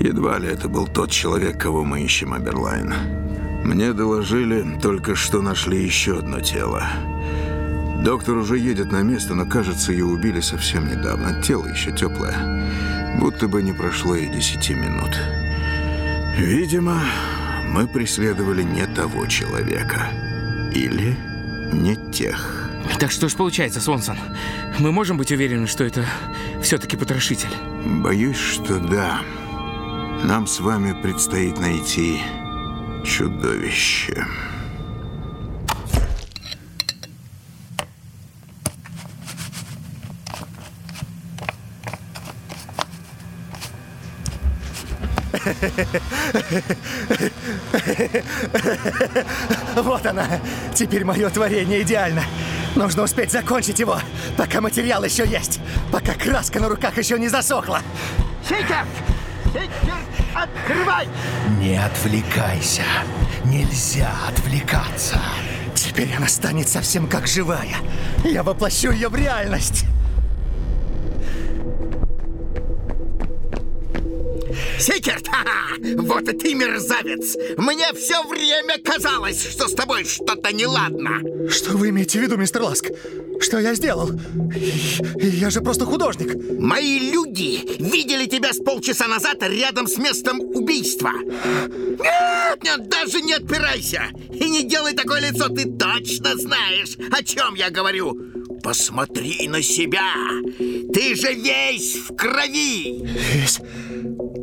Едва 0.00 0.38
ли 0.38 0.48
это 0.48 0.68
был 0.68 0.86
тот 0.86 1.10
человек, 1.10 1.60
кого 1.60 1.84
мы 1.84 2.02
ищем, 2.02 2.32
Аберлайн. 2.32 2.94
Мне 3.64 3.92
доложили, 3.92 4.78
только 4.80 5.16
что 5.16 5.42
нашли 5.42 5.84
еще 5.84 6.18
одно 6.18 6.40
тело. 6.40 6.84
Доктор 8.02 8.36
уже 8.36 8.58
едет 8.58 8.92
на 8.92 9.02
место, 9.02 9.34
но, 9.34 9.44
кажется, 9.44 9.92
ее 9.92 10.04
убили 10.04 10.40
совсем 10.40 10.88
недавно. 10.88 11.42
Тело 11.42 11.66
еще 11.66 11.90
теплое. 11.90 13.18
Будто 13.18 13.48
бы 13.48 13.62
не 13.62 13.72
прошло 13.72 14.14
и 14.14 14.28
десяти 14.28 14.74
минут. 14.74 15.18
Видимо, 16.36 17.00
мы 17.72 17.88
преследовали 17.88 18.62
не 18.62 18.86
того 18.86 19.26
человека. 19.26 20.10
Или 20.72 21.16
не 21.72 21.96
тех. 22.12 22.70
Так 23.00 23.10
что 23.10 23.28
ж 23.28 23.34
получается, 23.34 23.80
Свонсон? 23.80 24.16
Мы 24.78 24.92
можем 24.92 25.16
быть 25.18 25.32
уверены, 25.32 25.66
что 25.66 25.84
это 25.84 26.06
все-таки 26.62 26.96
потрошитель? 26.96 27.50
Боюсь, 27.84 28.38
что 28.38 28.78
да. 28.78 29.20
Нам 30.24 30.46
с 30.46 30.60
вами 30.60 30.92
предстоит 31.02 31.58
найти 31.58 32.20
чудовище. 33.04 34.24
Вот 49.76 50.06
она. 50.06 50.26
Теперь 50.74 51.04
мое 51.04 51.30
творение 51.30 51.82
идеально. 51.82 52.24
Нужно 52.74 53.04
успеть 53.04 53.32
закончить 53.32 53.78
его, 53.80 53.98
пока 54.36 54.60
материал 54.60 55.02
еще 55.04 55.26
есть, 55.26 55.60
пока 55.90 56.12
краска 56.14 56.60
на 56.60 56.68
руках 56.68 56.98
еще 56.98 57.18
не 57.18 57.28
засохла. 57.28 57.80
Сикер! 58.46 58.84
Сикер, 59.46 59.96
открывай! 60.34 61.08
Не 61.58 61.82
отвлекайся. 61.82 62.82
Нельзя 63.44 64.10
отвлекаться. 64.28 65.18
Теперь 65.74 66.12
она 66.16 66.28
станет 66.28 66.68
совсем 66.68 67.08
как 67.08 67.26
живая. 67.26 67.76
Я 68.24 68.42
воплощу 68.42 68.90
ее 68.90 69.08
в 69.08 69.14
реальность. 69.14 69.86
Сикерт! 74.88 75.28
Ха-ха! 75.30 75.76
Вот 75.98 76.28
и 76.28 76.32
ты, 76.32 76.54
мерзавец! 76.54 77.36
Мне 77.58 77.92
все 77.92 78.22
время 78.26 78.78
казалось, 78.82 79.46
что 79.50 79.68
с 79.68 79.74
тобой 79.74 80.04
что-то 80.04 80.50
неладно. 80.52 81.20
Что 81.50 81.76
вы 81.76 81.90
имеете 81.90 82.18
в 82.18 82.22
виду, 82.22 82.38
мистер 82.38 82.62
Ласк? 82.62 82.86
Что 83.40 83.58
я 83.58 83.74
сделал? 83.74 84.10
Я 85.16 85.50
же 85.50 85.60
просто 85.60 85.84
художник. 85.84 86.34
Мои 86.58 87.10
люди 87.10 87.60
видели 87.78 88.26
тебя 88.26 88.52
с 88.52 88.58
полчаса 88.58 89.06
назад 89.08 89.42
рядом 89.42 89.86
с 89.86 89.98
местом 89.98 90.40
убийства. 90.40 91.12
Нет, 91.22 92.64
нет, 92.64 92.88
даже 92.88 93.20
не 93.20 93.34
отпирайся. 93.34 94.04
И 94.32 94.48
не 94.48 94.64
делай 94.64 94.94
такое 94.94 95.20
лицо, 95.20 95.48
ты 95.48 95.70
точно 95.70 96.34
знаешь, 96.36 96.96
о 97.12 97.22
чем 97.22 97.54
я 97.56 97.68
говорю. 97.68 98.18
Посмотри 98.62 99.48
на 99.48 99.62
себя. 99.62 100.12
Ты 100.58 101.14
же 101.14 101.34
весь 101.34 101.96
в 101.96 102.16
крови. 102.16 103.02
Весь 103.04 103.60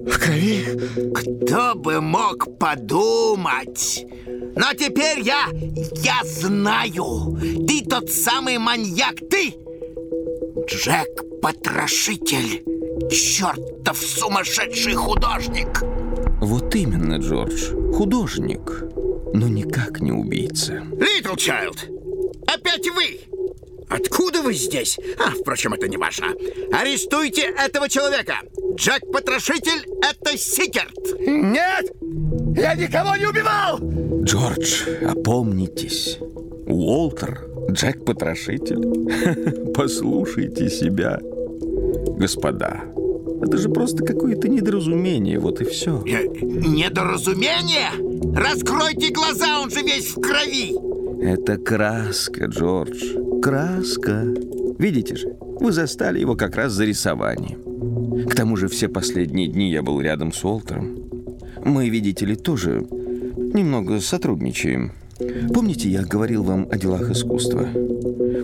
в 0.05 0.19
крови? 0.19 0.65
Кто 1.13 1.75
бы 1.75 2.01
мог 2.01 2.57
подумать? 2.57 4.05
Но 4.55 4.73
теперь 4.73 5.19
я... 5.21 5.47
я 6.03 6.21
знаю. 6.23 7.37
Ты 7.67 7.83
тот 7.85 8.09
самый 8.09 8.57
маньяк. 8.57 9.15
Ты 9.29 9.55
Джек-потрошитель. 10.67 12.63
Чертов 13.11 13.97
сумасшедший 13.97 14.93
художник. 14.93 15.83
Вот 16.41 16.73
именно, 16.75 17.17
Джордж. 17.17 17.73
Художник. 17.93 18.83
Но 19.33 19.47
никак 19.47 19.99
не 20.01 20.11
убийца. 20.11 20.83
Литл 20.97 21.35
Чайлд, 21.35 21.89
опять 22.47 22.87
вы? 22.89 23.19
Откуда 23.89 24.41
вы 24.41 24.53
здесь? 24.53 24.97
А, 25.19 25.31
впрочем, 25.31 25.73
это 25.73 25.87
не 25.87 25.97
важно. 25.97 26.27
Арестуйте 26.71 27.41
этого 27.43 27.89
человека. 27.89 28.35
Джек-потрошитель— 28.75 29.85
это 30.01 30.37
Сикерт. 30.37 30.95
Нет! 31.19 31.91
Я 32.55 32.75
никого 32.75 33.15
не 33.15 33.25
убивал! 33.27 33.79
Джордж, 34.23 34.83
опомнитесь. 35.07 36.17
Уолтер, 36.67 37.47
Джек-потрошитель. 37.71 39.71
Послушайте 39.73 40.69
себя. 40.69 41.19
Господа, 42.17 42.85
это 43.41 43.57
же 43.57 43.69
просто 43.69 44.03
какое-то 44.03 44.47
недоразумение, 44.47 45.39
вот 45.39 45.61
и 45.61 45.65
все. 45.65 46.01
Э, 46.07 46.25
Недоразумение? 46.41 47.91
Раскройте 48.35 49.11
глаза, 49.11 49.61
он 49.61 49.69
же 49.69 49.81
весь 49.81 50.15
в 50.15 50.21
крови. 50.21 50.73
Это 51.21 51.57
краска, 51.57 52.45
Джордж. 52.45 53.01
Краска. 53.45 54.25
Видите 54.79 55.15
же, 55.15 55.37
вы 55.39 55.71
застали 55.71 56.19
его 56.19 56.35
как 56.35 56.55
раз 56.55 56.71
за 56.71 56.83
рисованием. 56.83 58.27
К 58.27 58.33
тому 58.33 58.57
же 58.57 58.67
все 58.67 58.87
последние 58.89 59.47
дни 59.47 59.69
я 59.69 59.83
был 59.83 60.01
рядом 60.01 60.33
с 60.33 60.43
Уолтером. 60.43 60.97
Мы, 61.63 61.89
видите 61.89 62.25
ли, 62.25 62.35
тоже 62.35 62.87
немного 63.37 64.01
сотрудничаем. 64.01 64.93
Помните, 65.53 65.89
я 65.89 66.01
говорил 66.01 66.41
вам 66.41 66.67
о 66.71 66.77
делах 66.79 67.11
искусства? 67.11 67.67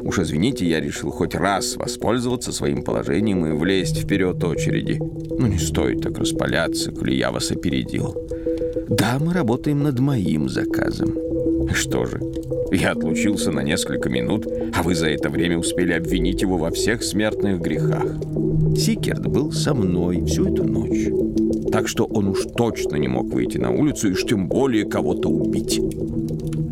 Уж 0.03 0.19
извините, 0.19 0.69
я 0.69 0.79
решил 0.79 1.09
хоть 1.09 1.33
раз 1.33 1.77
воспользоваться 1.77 2.51
своим 2.51 2.83
положением 2.83 3.43
и 3.47 3.57
влезть 3.57 3.97
вперед 3.97 4.43
очереди. 4.43 4.99
Ну, 4.99 5.47
не 5.47 5.57
стоит 5.57 6.01
так 6.01 6.19
распаляться, 6.19 6.91
коли 6.91 7.15
я 7.15 7.31
вас 7.31 7.49
опередил. 7.49 8.15
Да, 8.87 9.17
мы 9.19 9.33
работаем 9.33 9.81
над 9.81 9.99
моим 9.99 10.47
заказом. 10.47 11.30
Что 11.73 12.05
же, 12.05 12.19
я 12.71 12.91
отлучился 12.91 13.51
на 13.51 13.61
несколько 13.61 14.09
минут, 14.09 14.47
а 14.75 14.83
вы 14.83 14.95
за 14.95 15.09
это 15.09 15.29
время 15.29 15.57
успели 15.57 15.93
обвинить 15.93 16.41
его 16.41 16.57
во 16.57 16.71
всех 16.71 17.03
смертных 17.03 17.59
грехах. 17.59 18.15
Сикерт 18.77 19.27
был 19.27 19.51
со 19.51 19.73
мной 19.73 20.23
всю 20.25 20.53
эту 20.53 20.63
ночь. 20.63 21.09
Так 21.71 21.87
что 21.87 22.05
он 22.05 22.29
уж 22.29 22.45
точно 22.55 22.95
не 22.95 23.07
мог 23.07 23.33
выйти 23.33 23.57
на 23.57 23.71
улицу 23.71 24.09
и 24.09 24.11
уж 24.11 24.23
тем 24.23 24.47
более 24.47 24.85
кого-то 24.85 25.29
убить. 25.29 25.79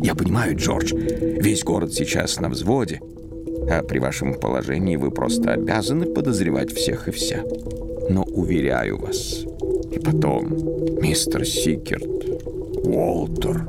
Я 0.02 0.14
понимаю, 0.14 0.56
Джордж, 0.56 0.94
весь 0.94 1.62
город 1.62 1.92
сейчас 1.92 2.40
на 2.40 2.48
взводе, 2.48 3.00
а 3.70 3.82
при 3.82 3.98
вашем 3.98 4.34
положении 4.34 4.96
вы 4.96 5.10
просто 5.10 5.52
обязаны 5.52 6.06
подозревать 6.06 6.72
всех 6.72 7.08
и 7.08 7.10
вся. 7.10 7.42
Но 8.08 8.22
уверяю 8.22 8.98
вас, 8.98 9.44
и 9.92 9.98
потом, 9.98 10.48
мистер 11.00 11.46
Сикерт, 11.46 12.04
Уолтер 12.84 13.66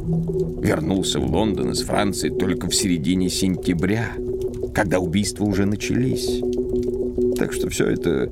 вернулся 0.62 1.19
в 1.19 1.32
Лондон 1.32 1.71
из 1.71 1.82
Франции 1.82 2.30
только 2.30 2.67
в 2.67 2.76
середине 2.76 3.30
сентября, 3.30 4.12
когда 4.74 5.00
убийства 5.00 5.45
уже 5.45 5.65
начались. 5.65 6.41
Так 7.38 7.54
что 7.54 7.69
все 7.69 7.88
это 7.88 8.32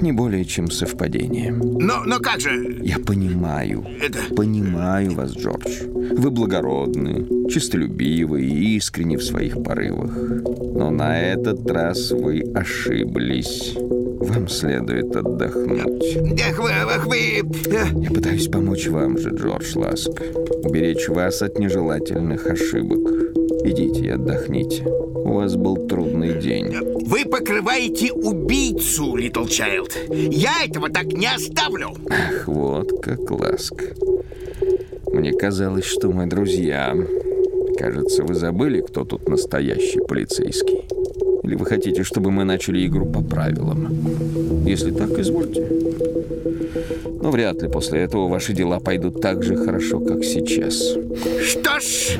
не 0.00 0.12
более 0.12 0.44
чем 0.44 0.70
совпадение. 0.70 1.52
Но, 1.52 2.04
но 2.04 2.18
как 2.18 2.40
же? 2.40 2.78
Я 2.82 2.98
понимаю, 2.98 3.84
Это... 4.00 4.18
понимаю 4.34 5.12
вас, 5.12 5.32
Джордж. 5.36 5.84
Вы 5.84 6.30
благородны, 6.30 7.48
честолюбивы 7.48 8.42
и 8.42 8.76
искренни 8.76 9.16
в 9.16 9.24
своих 9.24 9.62
порывах. 9.62 10.14
Но 10.74 10.90
на 10.90 11.20
этот 11.20 11.70
раз 11.70 12.10
вы 12.10 12.42
ошиблись. 12.54 13.74
Вам 14.34 14.48
следует 14.48 15.14
отдохнуть. 15.14 16.16
Эх 16.40 16.58
вы, 16.58 16.70
эх 16.70 17.06
вы... 17.06 17.42
Я 18.02 18.10
пытаюсь 18.10 18.48
помочь 18.48 18.88
вам 18.88 19.16
же, 19.16 19.30
Джордж 19.30 19.76
Ласк. 19.76 20.10
Уберечь 20.64 21.08
вас 21.08 21.40
от 21.42 21.58
нежелательных 21.58 22.44
ошибок. 22.46 22.98
Идите 23.64 24.00
и 24.00 24.08
отдохните. 24.08 24.84
У 24.84 25.34
вас 25.34 25.54
был 25.54 25.86
трудный 25.86 26.40
день. 26.40 26.74
Вы 27.06 27.24
покрываете 27.24 28.12
убийцу, 28.12 29.14
Литл 29.14 29.46
Чайлд. 29.46 29.96
Я 30.10 30.64
этого 30.64 30.90
так 30.90 31.06
не 31.06 31.32
оставлю. 31.32 31.90
Ах, 32.10 32.48
вот 32.48 32.90
как 33.02 33.30
Ласк. 33.30 33.84
Мне 35.12 35.32
казалось, 35.32 35.84
что 35.84 36.10
мы 36.10 36.26
друзья. 36.26 36.94
Кажется, 37.78 38.24
вы 38.24 38.34
забыли, 38.34 38.80
кто 38.80 39.04
тут 39.04 39.28
настоящий 39.28 40.00
полицейский. 40.00 40.84
Или 41.44 41.56
вы 41.56 41.66
хотите, 41.66 42.04
чтобы 42.04 42.30
мы 42.30 42.44
начали 42.44 42.86
игру 42.86 43.04
по 43.04 43.22
правилам? 43.22 44.64
Если 44.66 44.90
так, 44.90 45.10
извольте. 45.18 45.68
Но 47.22 47.30
вряд 47.30 47.60
ли 47.62 47.68
после 47.68 48.00
этого 48.00 48.28
ваши 48.28 48.54
дела 48.54 48.80
пойдут 48.80 49.20
так 49.20 49.42
же 49.42 49.56
хорошо, 49.56 50.00
как 50.00 50.24
сейчас. 50.24 50.74
Что 51.42 51.80
ж, 51.80 52.18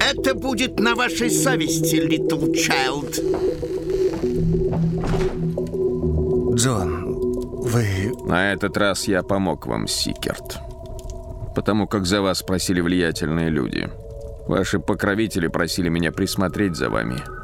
это 0.00 0.34
будет 0.34 0.80
на 0.80 0.94
вашей 0.94 1.30
совести, 1.30 1.96
Литл 1.96 2.52
Чайлд. 2.52 3.20
Джон, 6.56 7.12
вы... 7.60 7.84
На 8.26 8.54
этот 8.54 8.76
раз 8.78 9.06
я 9.06 9.22
помог 9.22 9.66
вам, 9.66 9.86
Сикерт. 9.86 10.58
потому 11.54 11.86
как 11.86 12.06
за 12.06 12.22
вас 12.22 12.42
просили 12.42 12.80
влиятельные 12.80 13.50
люди. 13.50 13.88
Ваши 14.48 14.78
покровители 14.78 15.48
просили 15.48 15.90
меня 15.90 16.10
присмотреть 16.10 16.76
за 16.76 16.88
вами 16.88 17.35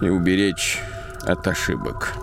и 0.00 0.08
уберечь 0.08 0.80
от 1.24 1.46
ошибок. 1.46 2.14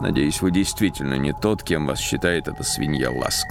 Надеюсь, 0.00 0.42
вы 0.42 0.50
действительно 0.50 1.14
не 1.14 1.32
тот, 1.32 1.62
кем 1.62 1.86
вас 1.86 1.98
считает 1.98 2.48
эта 2.48 2.62
свинья 2.62 3.10
Ласк. 3.10 3.46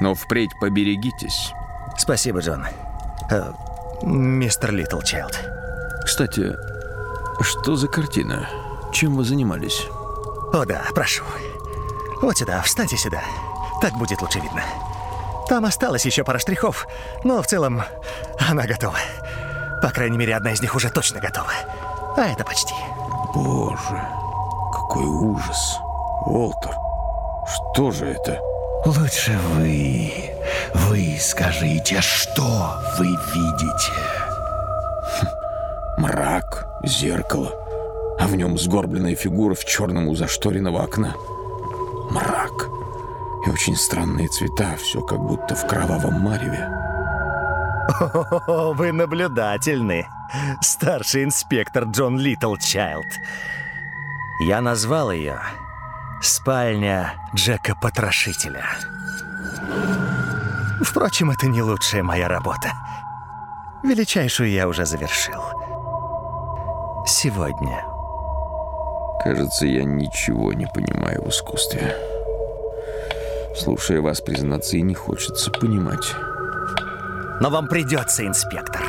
Но 0.00 0.14
впредь 0.14 0.50
поберегитесь. 0.60 1.52
Спасибо, 1.98 2.40
Джон. 2.40 2.66
Э, 3.30 3.52
мистер 4.02 4.72
Литлчайлд. 4.72 5.38
Кстати, 6.04 6.54
что 7.40 7.76
за 7.76 7.88
картина? 7.88 8.48
Чем 8.92 9.16
вы 9.16 9.24
занимались? 9.24 9.86
О 10.52 10.64
да, 10.64 10.82
прошу. 10.94 11.24
Вот 12.20 12.38
сюда, 12.38 12.62
встаньте 12.62 12.96
сюда. 12.96 13.22
Так 13.80 13.94
будет 13.94 14.22
лучше 14.22 14.38
видно. 14.40 14.62
Там 15.48 15.64
осталось 15.64 16.06
еще 16.06 16.24
пара 16.24 16.38
штрихов, 16.38 16.86
но 17.24 17.42
в 17.42 17.46
целом 17.46 17.82
она 18.38 18.66
готова. 18.66 18.98
По 19.82 19.90
крайней 19.90 20.16
мере, 20.16 20.36
одна 20.36 20.52
из 20.52 20.62
них 20.62 20.74
уже 20.74 20.88
точно 20.90 21.20
готова. 21.20 21.50
А 22.16 22.26
это 22.26 22.44
почти. 22.44 22.74
Боже, 23.34 24.00
какой 24.72 25.04
ужас. 25.04 25.78
Уолтер, 26.26 26.76
что 27.46 27.90
же 27.90 28.06
это? 28.06 28.38
Лучше 28.84 29.38
вы. 29.54 30.12
Вы 30.74 31.16
скажите, 31.20 32.00
что 32.00 32.76
вы 32.98 33.06
видите? 33.06 33.92
Хм, 35.20 36.02
мрак, 36.02 36.66
зеркало, 36.84 37.52
а 38.18 38.26
в 38.26 38.36
нем 38.36 38.58
сгорбленная 38.58 39.14
фигура 39.14 39.54
в 39.54 39.64
черном 39.64 40.08
у 40.08 40.14
зашторенного 40.14 40.82
окна. 40.82 41.14
Мрак. 42.10 42.68
И 43.46 43.50
очень 43.50 43.76
странные 43.76 44.28
цвета, 44.28 44.76
все 44.76 45.00
как 45.00 45.18
будто 45.20 45.54
в 45.54 45.66
кровавом 45.66 46.20
мареве. 46.20 46.68
О, 48.46 48.72
вы 48.72 48.92
наблюдательны, 48.92 50.06
старший 50.60 51.24
инспектор 51.24 51.84
Джон 51.84 52.18
Литлчайлд. 52.18 53.06
Я 54.40 54.60
назвал 54.60 55.12
ее 55.12 55.40
«Спальня 56.20 57.14
Джека 57.34 57.74
Потрошителя». 57.74 58.64
Впрочем, 60.82 61.30
это 61.30 61.46
не 61.46 61.62
лучшая 61.62 62.02
моя 62.02 62.28
работа. 62.28 62.72
Величайшую 63.82 64.50
я 64.50 64.68
уже 64.68 64.84
завершил. 64.84 65.42
Сегодня. 67.06 67.84
Кажется, 69.22 69.66
я 69.66 69.84
ничего 69.84 70.52
не 70.52 70.66
понимаю 70.66 71.24
в 71.24 71.28
искусстве. 71.28 71.96
Слушая 73.56 74.00
вас, 74.00 74.20
признаться, 74.20 74.76
и 74.76 74.82
не 74.82 74.94
хочется 74.94 75.50
понимать. 75.50 76.14
Но 77.40 77.50
вам 77.50 77.68
придется, 77.68 78.26
инспектор. 78.26 78.82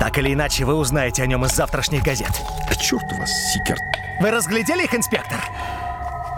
Так 0.00 0.18
или 0.18 0.32
иначе, 0.32 0.64
вы 0.64 0.74
узнаете 0.74 1.22
о 1.22 1.26
нем 1.26 1.44
из 1.44 1.52
завтрашних 1.52 2.02
газет. 2.02 2.30
К 2.68 2.76
черту 2.76 3.16
вас, 3.18 3.30
Сикерт. 3.52 3.80
Вы 4.20 4.30
разглядели 4.30 4.84
их, 4.84 4.94
инспектор? 4.94 5.38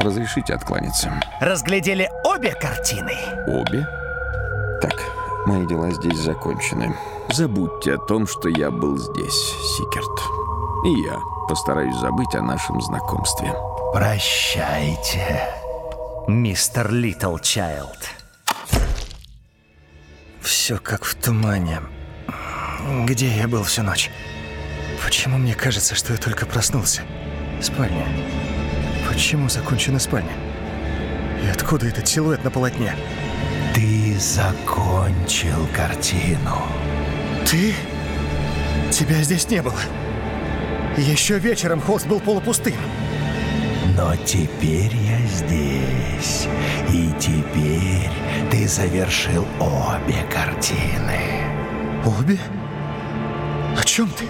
Разрешите 0.00 0.54
откланяться. 0.54 1.12
Разглядели 1.40 2.10
обе 2.24 2.54
картины? 2.54 3.12
Обе? 3.46 3.86
Так, 4.80 4.94
мои 5.46 5.66
дела 5.66 5.90
здесь 5.90 6.18
закончены. 6.18 6.96
Забудьте 7.28 7.94
о 7.94 7.98
том, 7.98 8.26
что 8.26 8.48
я 8.48 8.70
был 8.70 8.96
здесь, 8.96 9.54
Сикерт. 9.76 10.20
И 10.86 11.02
я 11.02 11.18
постараюсь 11.48 11.96
забыть 11.96 12.34
о 12.34 12.42
нашем 12.42 12.80
знакомстве. 12.80 13.54
Прощайте 13.92 15.40
мистер 16.26 16.90
Литлчайлд. 16.92 18.08
Все 20.40 20.78
как 20.78 21.04
в 21.04 21.14
тумане. 21.16 21.80
Где 23.06 23.28
я 23.28 23.48
был 23.48 23.64
всю 23.64 23.82
ночь? 23.82 24.10
Почему 25.04 25.38
мне 25.38 25.54
кажется, 25.54 25.94
что 25.94 26.12
я 26.12 26.18
только 26.18 26.46
проснулся? 26.46 27.02
Спальня. 27.60 28.06
Почему 29.08 29.48
закончена 29.48 29.98
спальня? 29.98 30.32
И 31.44 31.48
откуда 31.48 31.86
этот 31.86 32.06
силуэт 32.06 32.44
на 32.44 32.50
полотне? 32.50 32.94
Ты 33.74 34.18
закончил 34.18 35.66
картину. 35.74 36.62
Ты? 37.46 37.74
Тебя 38.90 39.22
здесь 39.22 39.48
не 39.48 39.62
было. 39.62 39.80
Еще 40.96 41.38
вечером 41.38 41.80
холст 41.80 42.06
был 42.06 42.20
полупустым. 42.20 42.74
Но 43.96 44.14
теперь 44.16 44.94
я 44.94 45.18
здесь. 45.26 46.46
И 46.92 47.10
теперь 47.18 48.10
ты 48.50 48.68
завершил 48.68 49.46
обе 49.58 50.22
картины. 50.30 51.44
Обе? 52.04 52.38
О 53.76 53.82
чем 53.84 54.08
ты? 54.10 54.26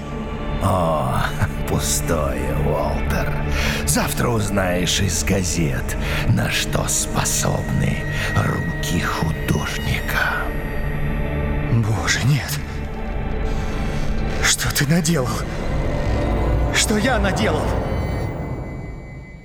О, 0.62 1.22
пустое, 1.68 2.54
Уолтер. 2.66 3.32
Завтра 3.86 4.28
узнаешь 4.28 5.00
из 5.00 5.24
газет, 5.24 5.96
на 6.28 6.50
что 6.50 6.86
способны 6.88 8.04
руки 8.36 9.00
художника. 9.00 10.44
Боже, 11.72 12.20
нет. 12.26 12.58
Что 14.42 14.74
ты 14.74 14.86
наделал? 14.86 15.28
Что 16.74 16.96
я 16.98 17.18
наделал? 17.18 17.66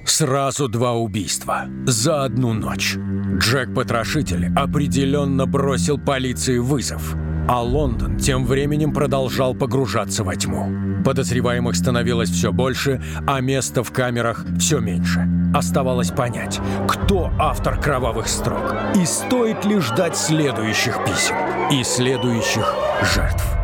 Сразу 0.05 0.67
два 0.69 0.93
убийства. 0.93 1.65
За 1.86 2.23
одну 2.23 2.53
ночь. 2.53 2.95
Джек-потрошитель 2.95 4.53
определенно 4.55 5.45
бросил 5.45 5.97
полиции 5.97 6.58
вызов. 6.58 7.15
А 7.47 7.62
Лондон 7.62 8.17
тем 8.17 8.45
временем 8.45 8.91
продолжал 8.91 9.53
погружаться 9.53 10.23
во 10.23 10.36
тьму. 10.36 11.03
Подозреваемых 11.03 11.75
становилось 11.75 12.29
все 12.29 12.51
больше, 12.51 13.03
а 13.27 13.39
места 13.39 13.84
в 13.84 13.91
камерах 13.91 14.43
все 14.58 14.79
меньше. 14.79 15.29
Оставалось 15.53 16.10
понять, 16.10 16.60
кто 16.88 17.31
автор 17.38 17.79
кровавых 17.79 18.27
строк, 18.27 18.75
и 18.95 19.05
стоит 19.05 19.63
ли 19.63 19.79
ждать 19.79 20.17
следующих 20.17 20.97
писем 21.05 21.36
и 21.71 21.84
следующих 21.84 22.73
жертв. 23.13 23.54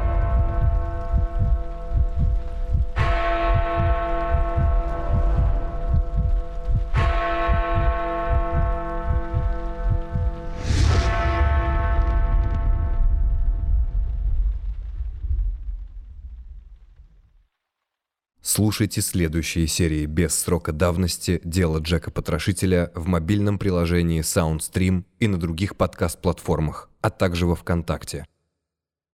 Слушайте 18.54 19.00
следующие 19.00 19.66
серии 19.66 20.06
без 20.06 20.36
срока 20.36 20.74
давности 20.74 21.40
«Дело 21.46 21.78
Джека-потрошителя» 21.78 22.92
в 22.96 23.08
мобильном 23.08 23.58
приложении 23.58 24.20
SoundStream 24.20 25.06
и 25.20 25.28
на 25.30 25.40
других 25.40 25.78
подкаст-платформах, 25.78 26.90
а 27.00 27.12
также 27.12 27.48
во 27.48 27.56
ВКонтакте. 27.56 28.26